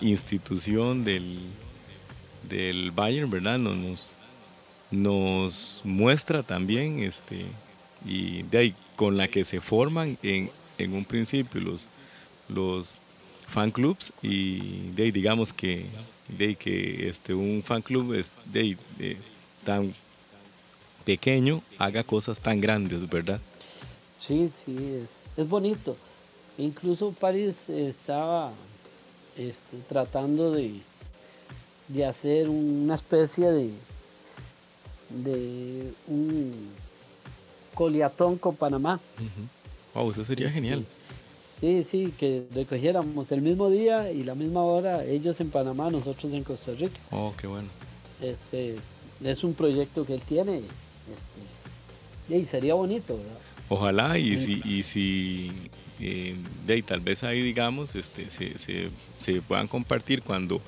[0.00, 1.38] institución del,
[2.48, 3.58] del Bayern, ¿verdad?
[3.58, 4.08] Nos,
[4.90, 7.44] nos muestra también, este,
[8.04, 11.88] y de ahí, con la que se forman en, en un principio los,
[12.48, 12.94] los
[13.48, 15.86] fan clubs y de, digamos que,
[16.28, 18.76] de, que este, un fan club es, de,
[19.64, 19.94] tan
[21.02, 23.40] pequeño haga cosas tan grandes, ¿verdad?
[24.18, 25.96] Sí, sí, es, es bonito.
[26.58, 28.52] Incluso París estaba
[29.36, 30.80] este, tratando de,
[31.88, 33.70] de hacer una especie de,
[35.10, 36.52] de un
[37.74, 39.00] coliatón con Panamá.
[39.94, 40.84] Wow, eso sería genial.
[41.58, 46.32] Sí, sí, que recogiéramos el mismo día y la misma hora, ellos en Panamá, nosotros
[46.32, 46.98] en Costa Rica.
[47.10, 47.68] Oh, qué bueno.
[48.20, 48.76] Este,
[49.22, 50.62] es un proyecto que él tiene
[51.12, 53.38] este, y sería bonito, ¿verdad?
[53.68, 55.50] Ojalá y si, y si
[56.00, 56.36] eh,
[56.84, 60.60] tal vez ahí digamos este, se, se, se, puedan compartir cuando,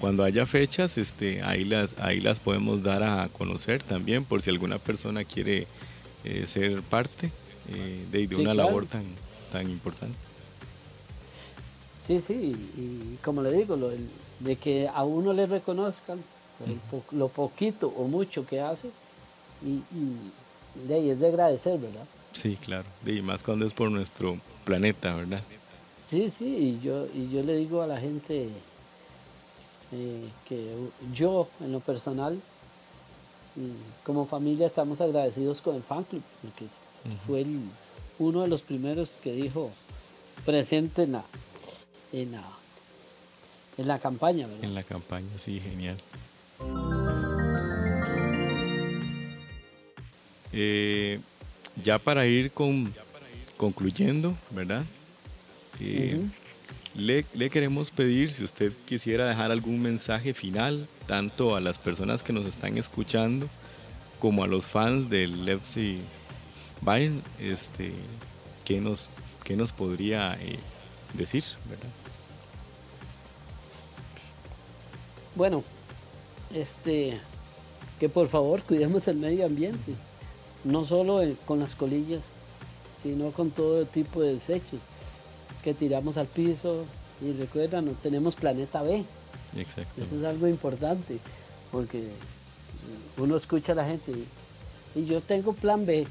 [0.00, 4.50] cuando haya fechas, este, ahí, las, ahí las podemos dar a conocer también por si
[4.50, 5.66] alguna persona quiere
[6.24, 7.30] eh, ser parte
[7.70, 9.04] eh, de, una labor tan,
[9.50, 10.16] tan importante.
[11.96, 13.90] Sí, sí, y, como le digo, lo,
[14.40, 16.18] de que a uno le reconozcan
[17.12, 18.90] lo poquito o mucho que hace,
[19.64, 19.82] y,
[20.86, 22.04] de ahí es de agradecer, ¿verdad?
[22.32, 25.42] Sí, claro, y más cuando es por nuestro planeta, ¿verdad?
[26.06, 28.48] Sí, sí, y yo, y yo le digo a la gente
[29.92, 30.74] eh, que
[31.12, 32.40] yo, en lo personal,
[34.04, 36.66] como familia estamos agradecidos con el fan club, porque
[37.26, 37.60] fue el,
[38.18, 39.70] uno de los primeros que dijo
[40.44, 41.24] presente en la,
[42.12, 42.32] en
[43.86, 44.46] la, campaña.
[44.46, 44.64] ¿verdad?
[44.64, 45.98] En la campaña, sí, genial.
[50.52, 51.20] Eh,
[51.82, 52.92] ya para ir con,
[53.56, 54.84] concluyendo, ¿verdad?
[55.80, 56.20] Eh,
[56.94, 62.22] le, le, queremos pedir si usted quisiera dejar algún mensaje final, tanto a las personas
[62.22, 63.48] que nos están escuchando
[64.22, 65.96] como a los fans del FC
[66.82, 67.92] Bayern, este,
[68.64, 69.08] ¿qué nos,
[69.42, 70.58] qué nos podría eh,
[71.14, 71.44] decir?
[75.34, 75.64] Bueno,
[76.54, 77.18] este,
[77.98, 79.94] que por favor cuidemos el medio ambiente,
[80.64, 82.32] no solo con las colillas,
[82.96, 84.80] sino con todo tipo de desechos
[85.62, 86.84] que tiramos al piso.
[87.20, 89.04] Y recuerdan, no tenemos planeta B.
[89.96, 91.18] Eso es algo importante,
[91.70, 92.08] porque
[93.16, 94.12] uno escucha a la gente
[94.94, 96.06] y yo tengo plan B.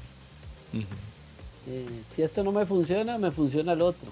[1.66, 4.08] Eh, si esto no me funciona, me funciona el otro.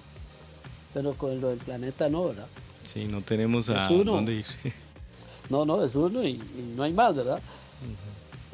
[0.93, 2.47] Pero con lo del planeta no, ¿verdad?
[2.85, 4.45] Sí, no tenemos a dónde ir.
[5.49, 6.41] no, no, es uno y,
[6.75, 7.41] no hay más, ¿verdad?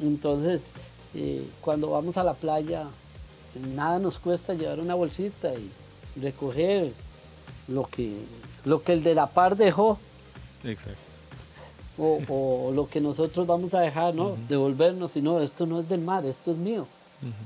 [0.00, 0.66] Entonces,
[1.20, 2.86] eh, cuando vamos a la playa,
[3.74, 5.68] nada nos cuesta llevar una bolsita y
[6.22, 6.92] recoger
[7.66, 8.14] lo que,
[8.64, 9.98] lo que el de la par dejó.
[10.62, 10.96] Exacto.
[11.98, 14.36] O, lo que nosotros vamos a dejar, ¿no?
[14.48, 16.86] Devolvernos y no, esto no es del mar, esto es mío.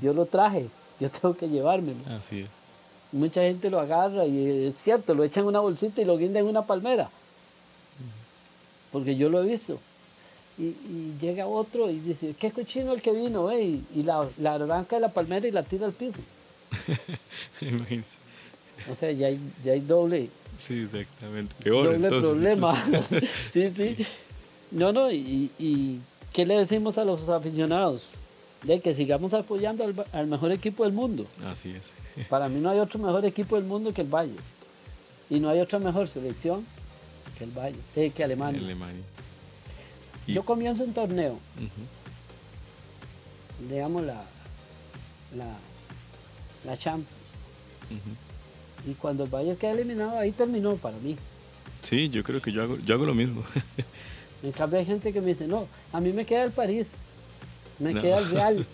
[0.03, 0.67] Yo lo traje,
[0.99, 1.97] yo tengo que llevármelo.
[2.15, 2.49] Así es.
[3.11, 6.43] Mucha gente lo agarra y es cierto, lo echan en una bolsita y lo guindan
[6.43, 7.09] en una palmera.
[8.91, 9.79] Porque yo lo he visto.
[10.57, 10.73] Y,
[11.19, 13.79] llega otro y dice, qué cochino el que vino, eh?
[13.95, 16.19] y, la, la arranca de la palmera y la tira al piso.
[18.91, 20.29] o sea, ya hay, ya hay doble.
[20.67, 21.55] Sí, exactamente.
[21.63, 21.85] Peor.
[21.85, 22.83] Doble problema.
[23.51, 23.97] sí, sí.
[24.71, 25.99] No, no, y, y
[26.31, 28.11] ¿qué le decimos a los aficionados?
[28.63, 29.83] De que sigamos apoyando
[30.13, 31.25] al, mejor equipo del mundo.
[31.45, 32.25] Así es.
[32.29, 34.35] Para mí no hay otro mejor equipo del mundo que el Valle.
[35.29, 36.65] Y no hay otra mejor selección
[37.37, 38.61] que el Valle, eh, que Alemania.
[38.61, 39.03] Alemania.
[40.27, 41.39] Yo comienzo un torneo.
[43.69, 44.23] Digamos la,
[45.35, 45.57] la,
[46.65, 47.09] la Champions.
[48.85, 51.15] Y cuando el Valle queda eliminado, ahí terminó para mí.
[51.81, 53.43] Sí, yo creo que yo hago, yo hago lo mismo.
[54.41, 56.95] En cambio hay gente que me dice, no, a mí me queda el París,
[57.79, 58.67] me queda el Real,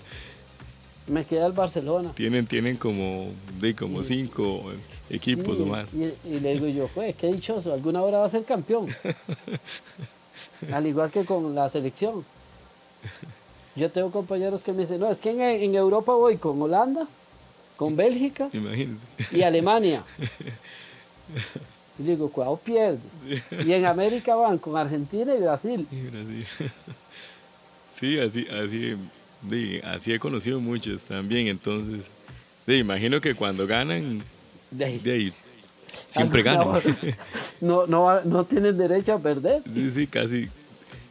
[1.08, 2.12] me queda el Barcelona.
[2.16, 3.28] Tienen, tienen como,
[3.60, 4.72] de como cinco
[5.12, 5.94] equipos o más.
[5.94, 8.88] Y, le digo yo, pues, qué dichoso, alguna hora va a ser campeón.
[10.72, 12.26] Al igual que con la selección.
[13.76, 17.08] Yo tengo compañeros que me dicen, no, es que en, Europa voy con Holanda,
[17.78, 18.50] con Bélgica
[19.32, 20.04] y Alemania.
[21.98, 23.00] Y digo, ¿cuál pierde?
[23.66, 25.88] Y en América van con Argentina y Brasil.
[25.92, 26.46] Y Brasil.
[28.00, 31.48] Sí, así, así, así he conocido muchos también.
[31.48, 32.10] Entonces,
[32.68, 34.24] imagino que cuando ganan,
[34.72, 35.34] de
[36.08, 36.82] siempre ganan.
[37.62, 39.62] No, no, no tienen derecho a perder.
[39.74, 40.50] Sí, sí, casi,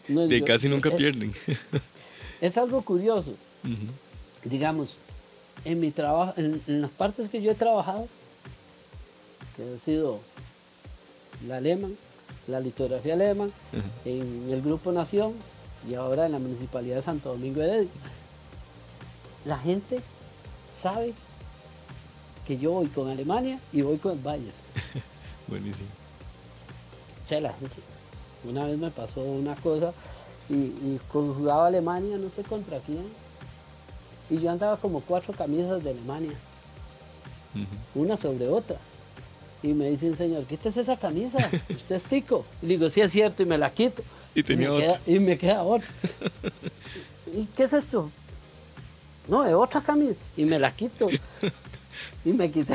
[0.09, 1.33] de casi nunca pierden.
[2.41, 3.35] Es algo curioso.
[4.45, 4.99] Digamos,
[5.65, 8.07] en mi trabajo, en, en las partes que yo he trabajado,
[9.57, 10.21] que ha sido
[11.47, 11.97] la Alemán,
[12.47, 13.53] la litografía alemán,
[14.05, 15.35] en el Grupo Nación
[15.89, 17.91] y ahora en la Municipalidad de Santo Domingo de Heredia.
[19.45, 20.01] La gente
[20.73, 21.13] sabe
[22.47, 24.53] que yo voy con Alemania y voy con el Bayern.
[25.49, 25.89] Buenísimo.
[27.25, 27.77] O sea, la gente,
[28.45, 29.93] una vez me pasó una cosa
[30.49, 33.05] y, y jugaba Alemania, no sé contra quién,
[34.31, 36.37] y yo andaba como cuatro camisas de Alemania,
[37.95, 38.77] una sobre otra.
[39.63, 41.39] Y me dice un señor, quítese esa camisa,
[41.69, 42.45] usted es tico.
[42.63, 44.03] Y le digo, sí es cierto, y me la quito.
[44.35, 45.89] Y tenía me Queda, y me queda otra.
[47.35, 48.11] ¿Y qué es esto?
[49.27, 50.21] No, es otra camisa.
[50.37, 51.09] Y me la quito.
[52.25, 52.75] Y me quité.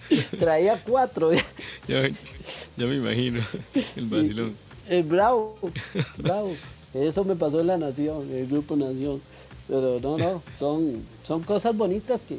[0.38, 1.30] Traía cuatro.
[1.88, 2.08] Ya,
[2.76, 3.40] ya me imagino,
[3.96, 4.56] el vacilón.
[4.88, 5.56] El bravo,
[6.16, 6.54] bravo.
[6.94, 9.20] Eso me pasó en la Nación, el Grupo Nación.
[9.68, 12.38] Pero no, no, son, son cosas bonitas que,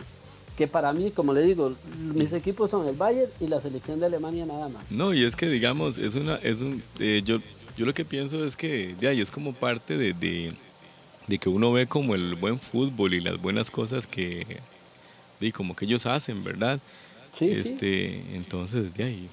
[0.57, 4.05] que para mí, como le digo, mis equipos son el Bayern y la selección de
[4.05, 4.83] Alemania nada más.
[4.89, 7.39] No, y es que digamos, es una, es un, eh, yo,
[7.77, 11.71] yo lo que pienso es que de ahí es como parte de, de, que uno
[11.71, 14.59] ve como el buen fútbol y las buenas cosas que,
[15.39, 16.79] de, como que ellos hacen, ¿verdad?
[17.33, 18.23] Sí, este, sí.
[18.33, 19.29] Entonces, de ahí,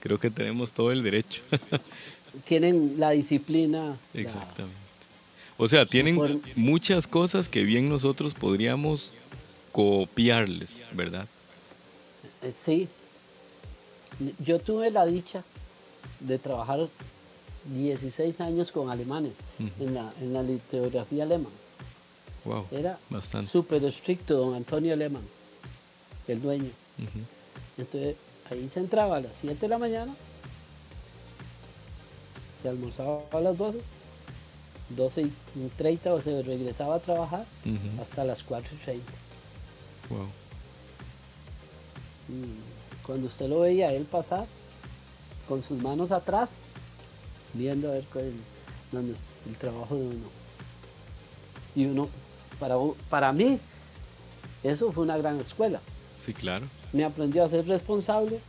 [0.00, 1.42] creo que tenemos todo el derecho.
[2.44, 3.96] tienen la disciplina.
[4.14, 4.80] Exactamente.
[5.58, 9.12] O sea, tienen muchas cosas que bien nosotros podríamos
[9.70, 11.26] copiarles, ¿verdad?
[12.42, 12.88] Eh, sí.
[14.44, 15.44] Yo tuve la dicha
[16.20, 16.88] de trabajar
[17.64, 19.32] 16 años con alemanes
[19.80, 21.54] en, la, en la litografía alemana.
[22.44, 22.98] Wow, Era
[23.46, 25.22] súper estricto don Antonio Alemán,
[26.26, 26.70] el dueño.
[27.78, 28.16] Entonces
[28.50, 30.14] ahí se entraba a las 7 de la mañana,
[32.60, 33.80] se almorzaba a las 12,
[34.90, 35.32] 12 y
[35.76, 37.44] 30 o se regresaba a trabajar
[38.00, 39.12] hasta las 4 y 30.
[43.04, 44.46] Cuando usted lo veía él pasar
[45.48, 46.54] con sus manos atrás,
[47.52, 48.04] viendo a ver
[48.92, 50.28] dónde es el trabajo de uno.
[51.74, 52.08] Y uno,
[52.60, 52.76] para,
[53.10, 53.58] para mí,
[54.62, 55.80] eso fue una gran escuela.
[56.18, 56.66] Sí, claro.
[56.92, 58.40] Me aprendió a ser responsable,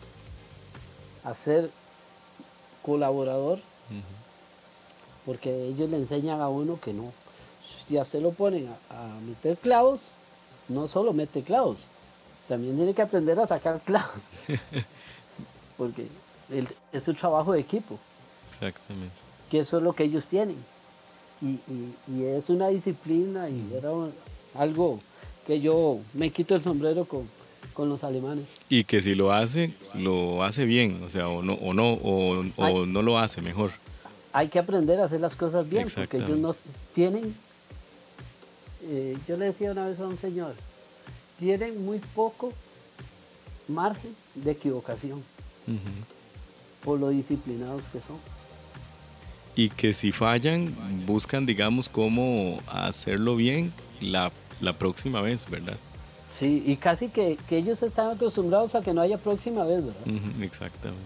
[1.23, 1.69] a ser
[2.81, 3.59] colaborador
[5.25, 7.11] porque ellos le enseñan a uno que no.
[7.87, 10.03] Si a usted lo ponen a, meter clavos,
[10.67, 11.79] no solo mete clavos,
[12.47, 14.27] también tiene que aprender a sacar clavos,
[15.77, 16.07] porque
[16.91, 17.97] es un trabajo de equipo.
[18.49, 19.15] Exactamente.
[19.49, 20.57] Que eso es lo que ellos tienen.
[21.41, 21.59] Y,
[22.23, 23.89] es una disciplina y era
[24.55, 25.01] algo
[25.45, 27.27] que yo me quito el sombrero con,
[27.73, 28.45] con los alemanes.
[28.69, 32.85] Y que si lo hace, lo hace bien, o sea, o no, o no, o,
[32.85, 33.71] no lo hace mejor.
[34.31, 36.55] Hay que aprender a hacer las cosas bien, porque ellos no
[36.93, 37.35] tienen,
[38.83, 40.55] eh, yo le decía una vez a un señor,
[41.39, 42.51] tienen muy poco
[43.67, 45.23] margen de equivocación
[46.83, 48.17] por lo disciplinados que son.
[49.55, 53.71] Y que si fallan, buscan, digamos, cómo hacerlo bien
[54.01, 55.77] la, la próxima vez, ¿verdad?
[56.37, 60.41] Sí, y casi que, ellos están acostumbrados a que no haya próxima vez, ¿verdad?
[60.41, 61.03] exactamente.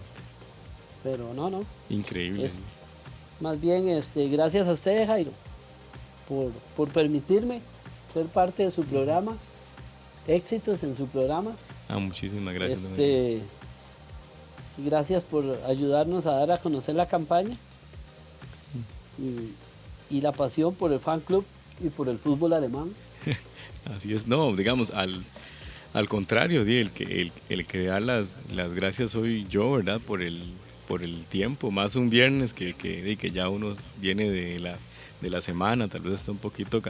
[1.02, 1.64] Pero no, no.
[1.90, 2.50] Increíble.
[3.40, 5.30] más bien, este, gracias a usted, Jairo,
[6.76, 7.60] por, permitirme
[8.12, 9.36] ser parte de su programa.
[10.26, 11.52] Éxitos en su programa.
[11.88, 12.84] Ah, muchísimas gracias.
[12.84, 13.40] Este,
[14.78, 17.56] gracias por ayudarnos a dar a conocer la campaña
[19.18, 19.52] y,
[20.14, 21.44] y la pasión por el fan club
[21.82, 22.92] y por el fútbol alemán.
[23.94, 25.24] Así es, no, digamos, al,
[25.94, 30.00] al contrario, el que, el, que da las, las gracias soy yo, ¿verdad?
[30.00, 30.42] Por el,
[30.86, 34.76] por el tiempo, más un viernes que, que, que ya uno viene de la,
[35.20, 36.82] de la semana, tal vez está un poquito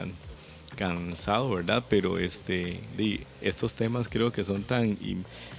[0.76, 1.84] cansado, ¿verdad?
[1.88, 2.80] Pero este,
[3.40, 4.98] estos temas creo que son tan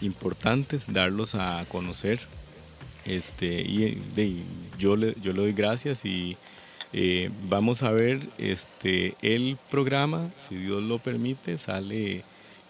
[0.02, 2.20] importantes darlos a conocer.
[3.06, 3.98] Este, y
[4.78, 6.38] yo, le, yo le doy gracias y
[6.92, 12.24] eh, vamos a ver este, el programa, si Dios lo permite, sale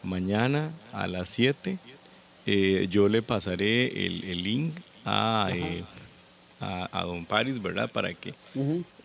[0.03, 1.77] mañana a las 7.
[2.45, 5.83] Eh, yo le pasaré el, link eh,
[6.59, 7.89] a, a, Don Paris, ¿verdad?
[7.89, 8.33] Para que,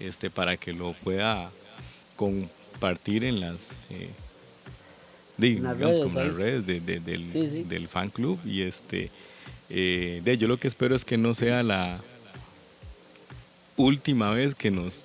[0.00, 1.50] este, para que lo pueda
[2.16, 3.68] compartir en las,
[5.38, 8.40] redes, del, del, fan club.
[8.44, 9.10] Y este,
[9.68, 12.00] de, yo lo que espero es que no sea la
[13.76, 15.04] última vez que nos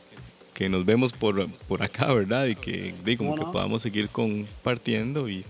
[0.53, 2.47] que nos vemos por, por acá, ¿verdad?
[2.47, 5.45] Y que de, como que podamos seguir compartiendo y,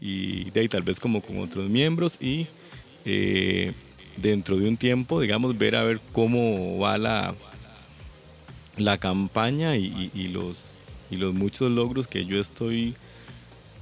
[0.00, 2.48] y de ahí tal vez como con otros miembros y
[3.04, 3.72] eh,
[4.16, 7.32] dentro de un tiempo, digamos, ver a ver cómo va la,
[8.76, 10.64] la campaña y, y, los,
[11.12, 12.96] y los muchos logros que yo estoy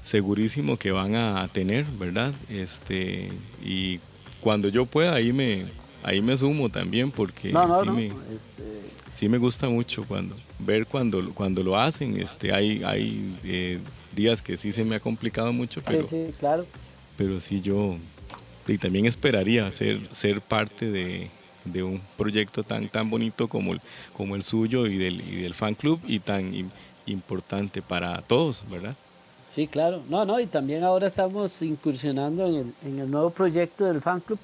[0.03, 2.35] segurísimo que van a tener, ¿verdad?
[2.51, 3.33] Este,
[3.64, 4.01] y
[4.43, 5.64] cuando yo pueda ahí me,
[6.03, 8.13] ahí me sumo también porque sí, me, este,
[9.13, 12.21] sí, me, gusta mucho cuando ver cuando, cuando lo hacen.
[12.21, 13.79] Este, hay hay eh,
[14.15, 16.67] días que sí se me ha complicado mucho, pero sí, sí, claro.
[17.17, 17.97] Pero sí yo
[18.69, 21.31] y también esperaría ser, ser parte de,
[21.65, 23.81] de, un proyecto tan, tan bonito como el,
[24.13, 26.53] como el suyo y del, y del fan club y tan
[27.07, 28.95] importante para todos, ¿verdad?
[29.49, 30.03] Sí, claro.
[30.11, 34.21] No, no, y también ahora estamos incursionando en el, en el nuevo proyecto del fan
[34.21, 34.39] club,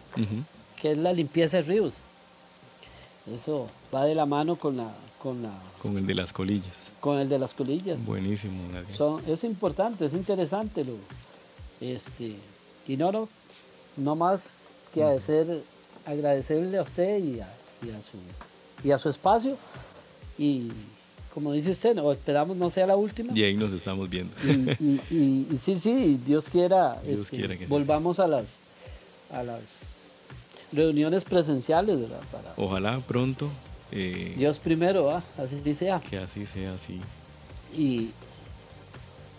[0.84, 2.00] que es la limpieza de ríos.
[3.34, 5.50] Eso va de la mano con la, con la...
[5.80, 6.90] Con el de las colillas.
[7.00, 8.04] Con el de las colillas.
[8.04, 8.60] Buenísimo.
[8.94, 10.84] Son, es importante, es interesante.
[10.84, 10.92] Lo,
[11.80, 12.36] este,
[12.86, 13.30] y no, no,
[13.96, 17.48] no más que agradecerle a usted y a,
[17.80, 18.18] y a, su,
[18.86, 19.56] y a su espacio.
[20.36, 20.68] Y
[21.32, 23.32] como dice usted, no, esperamos no sea la última.
[23.34, 24.34] Y ahí nos estamos viendo.
[24.78, 28.58] Y, y, sí, sí, Dios quiera, este, volvamos a las,
[29.32, 29.93] a las
[30.74, 32.20] reuniones presenciales, ¿verdad?
[32.56, 33.48] Ojalá pronto.
[33.92, 36.00] Eh, Dios primero, así sea.
[36.00, 36.98] Que así sea, así.
[37.76, 38.10] Y,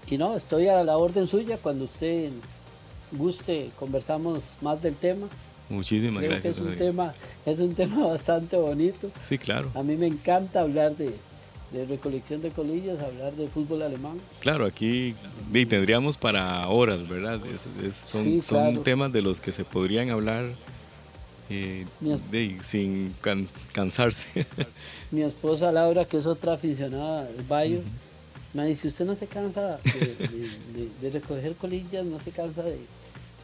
[0.09, 2.31] y no, estoy a la orden suya cuando usted
[3.11, 5.27] guste, conversamos más del tema.
[5.69, 6.57] Muchísimas gracias.
[6.57, 7.13] es un, tema,
[7.45, 9.09] es un tema bastante bonito.
[9.23, 9.71] Sí, claro.
[9.73, 11.13] A mí me encanta hablar de,
[11.89, 14.17] recolección de colillas, hablar de fútbol alemán.
[14.39, 15.15] Claro, aquí
[15.51, 17.41] tendríamos para horas, ¿verdad?
[18.05, 20.45] son, son temas de los que se podrían hablar
[21.49, 21.85] eh,
[22.31, 23.15] de, sin
[23.71, 24.45] cansarse.
[25.11, 27.81] Mi esposa Laura, que es otra aficionada del Bayo,
[28.53, 29.79] me dice, usted no se cansa
[31.01, 32.79] de, recoger colillas, no se cansa de,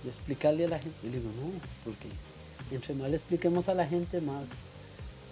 [0.08, 0.98] explicarle a la gente.
[1.04, 1.52] Y le digo, no,
[1.84, 2.08] porque
[2.74, 4.48] entre más le expliquemos a la gente, más,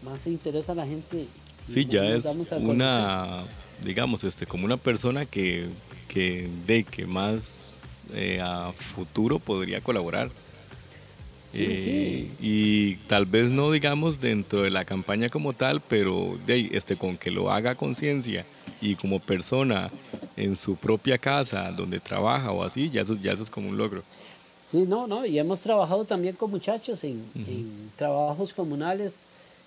[0.03, 1.27] más se interesa a la gente.
[1.67, 3.45] Sí, ya es una,
[3.83, 5.67] digamos, este, como una persona que,
[6.07, 7.71] que, de, que más
[8.13, 10.29] eh, a futuro podría colaborar
[11.53, 16.95] eh, y tal vez no digamos dentro de la campaña como tal, pero de, este,
[16.95, 18.45] con que lo haga conciencia
[18.81, 19.89] y como persona
[20.37, 23.77] en su propia casa donde trabaja o así, ya eso, ya eso es como un
[23.77, 24.03] logro.
[24.61, 27.23] Sí, no, no, y hemos trabajado también con muchachos en,
[27.95, 29.13] trabajos comunales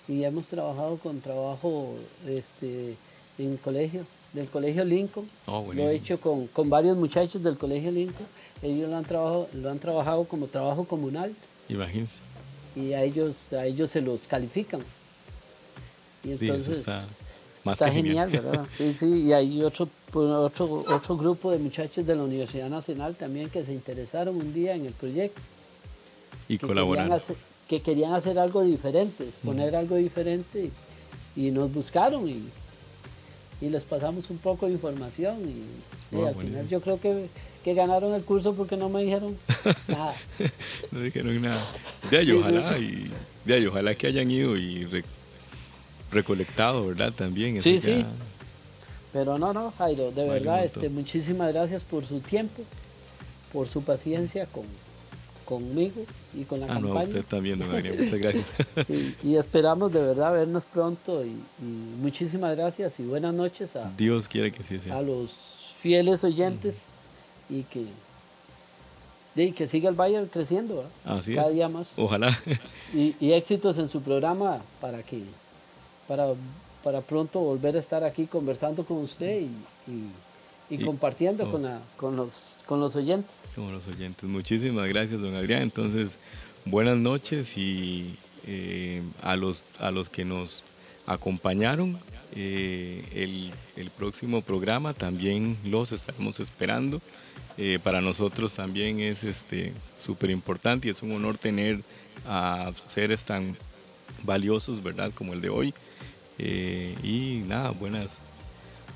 [0.07, 1.95] y hemos trabajado con trabajo
[2.29, 2.95] este,
[3.39, 5.29] en colegio, del colegio Lincoln.
[5.47, 8.27] Oh, lo he hecho con, con, varios muchachos del colegio Lincoln.
[8.63, 11.35] Ellos lo han, trabajado, lo han trabajado como trabajo comunal.
[11.69, 12.19] Imagínense.
[12.75, 14.83] Y a ellos, a ellos se los califican.
[16.25, 18.67] Y entonces está, genial, ¿verdad?
[18.77, 23.15] Sí, sí, y hay otro, pues, otro, otro grupo de muchachos de la Universidad Nacional
[23.17, 25.41] también que se interesaron un día en el proyecto.
[26.49, 27.21] Y colaboraron
[27.69, 30.71] que querían hacer algo diferente, exponer algo diferente
[31.35, 32.43] y, nos buscaron y,
[33.61, 37.29] y, les pasamos un poco de información y, al final yo creo que,
[37.63, 39.37] que, ganaron el curso porque no me dijeron
[39.89, 40.15] nada.
[40.91, 41.61] no dijeron nada.
[42.11, 43.11] De ahí, ojalá, y,
[43.45, 44.89] de ahí, ojalá que hayan ido y
[46.11, 47.13] recolectado, ¿verdad?
[47.13, 47.61] También.
[47.61, 48.05] sí, sí.
[49.13, 52.63] Pero no, no, Jairo, de verdad, este, muchísimas gracias por su tiempo,
[53.53, 54.65] por su paciencia con,
[55.45, 56.03] conmigo
[56.35, 56.95] y con la ah, campaña.
[56.95, 58.47] No, usted también, don muchas gracias.
[59.23, 61.37] y, esperamos de verdad vernos pronto y,
[62.01, 64.97] muchísimas gracias y buenas noches a, Dios quiere que sí sea.
[64.97, 65.31] a los
[65.77, 66.89] fieles oyentes
[67.49, 67.85] y que
[69.35, 71.55] y que siga el Bayern creciendo Así cada es.
[71.55, 71.93] día más.
[71.97, 72.39] Ojalá.
[72.95, 75.23] Y, y, éxitos en su programa para que
[76.07, 76.35] para,
[76.85, 80.11] para pronto volver a estar aquí conversando con usted y
[80.71, 83.35] y, compartiendo con, la, con, los, con los oyentes.
[83.55, 84.25] Con los oyentes.
[84.25, 85.63] Muchísimas gracias, don Adrián.
[85.63, 86.13] Entonces,
[86.65, 88.17] buenas noches y
[88.47, 90.63] eh, a, los, a los que nos
[91.07, 91.99] acompañaron.
[92.35, 97.03] Eh, el, el, próximo programa también los estaremos esperando.
[97.59, 101.81] Eh, para nosotros también es este súper importante y es un honor tener
[102.27, 103.57] a seres tan
[104.23, 105.13] valiosos, ¿verdad?
[105.15, 105.75] Como el de hoy.
[106.39, 108.19] y nada, buenas,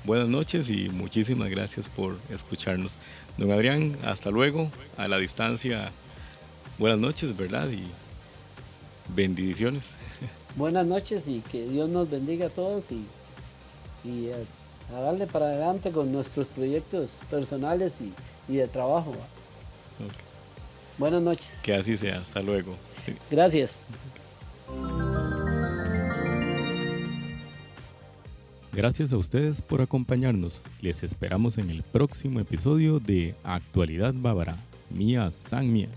[0.03, 2.97] buenas noches y muchísimas gracias por escucharnos.
[3.37, 5.91] Don Adrián, hasta luego, a la distancia,
[6.79, 7.69] buenas noches, ¿verdad?
[7.69, 7.83] Y
[9.15, 9.83] bendiciones.
[10.55, 13.05] Buenas noches y que Dios nos bendiga a todos y,
[14.03, 14.37] y a,
[14.91, 19.13] darle para adelante con nuestros proyectos personales y, de trabajo.
[20.97, 21.59] Buenas noches.
[21.63, 22.75] Que así sea, hasta luego.
[23.29, 23.81] Gracias.
[28.71, 30.61] Gracias a ustedes por acompañarnos.
[30.81, 34.55] Les esperamos en el próximo episodio de Actualidad Bávara.
[34.89, 35.89] Mía San Mía.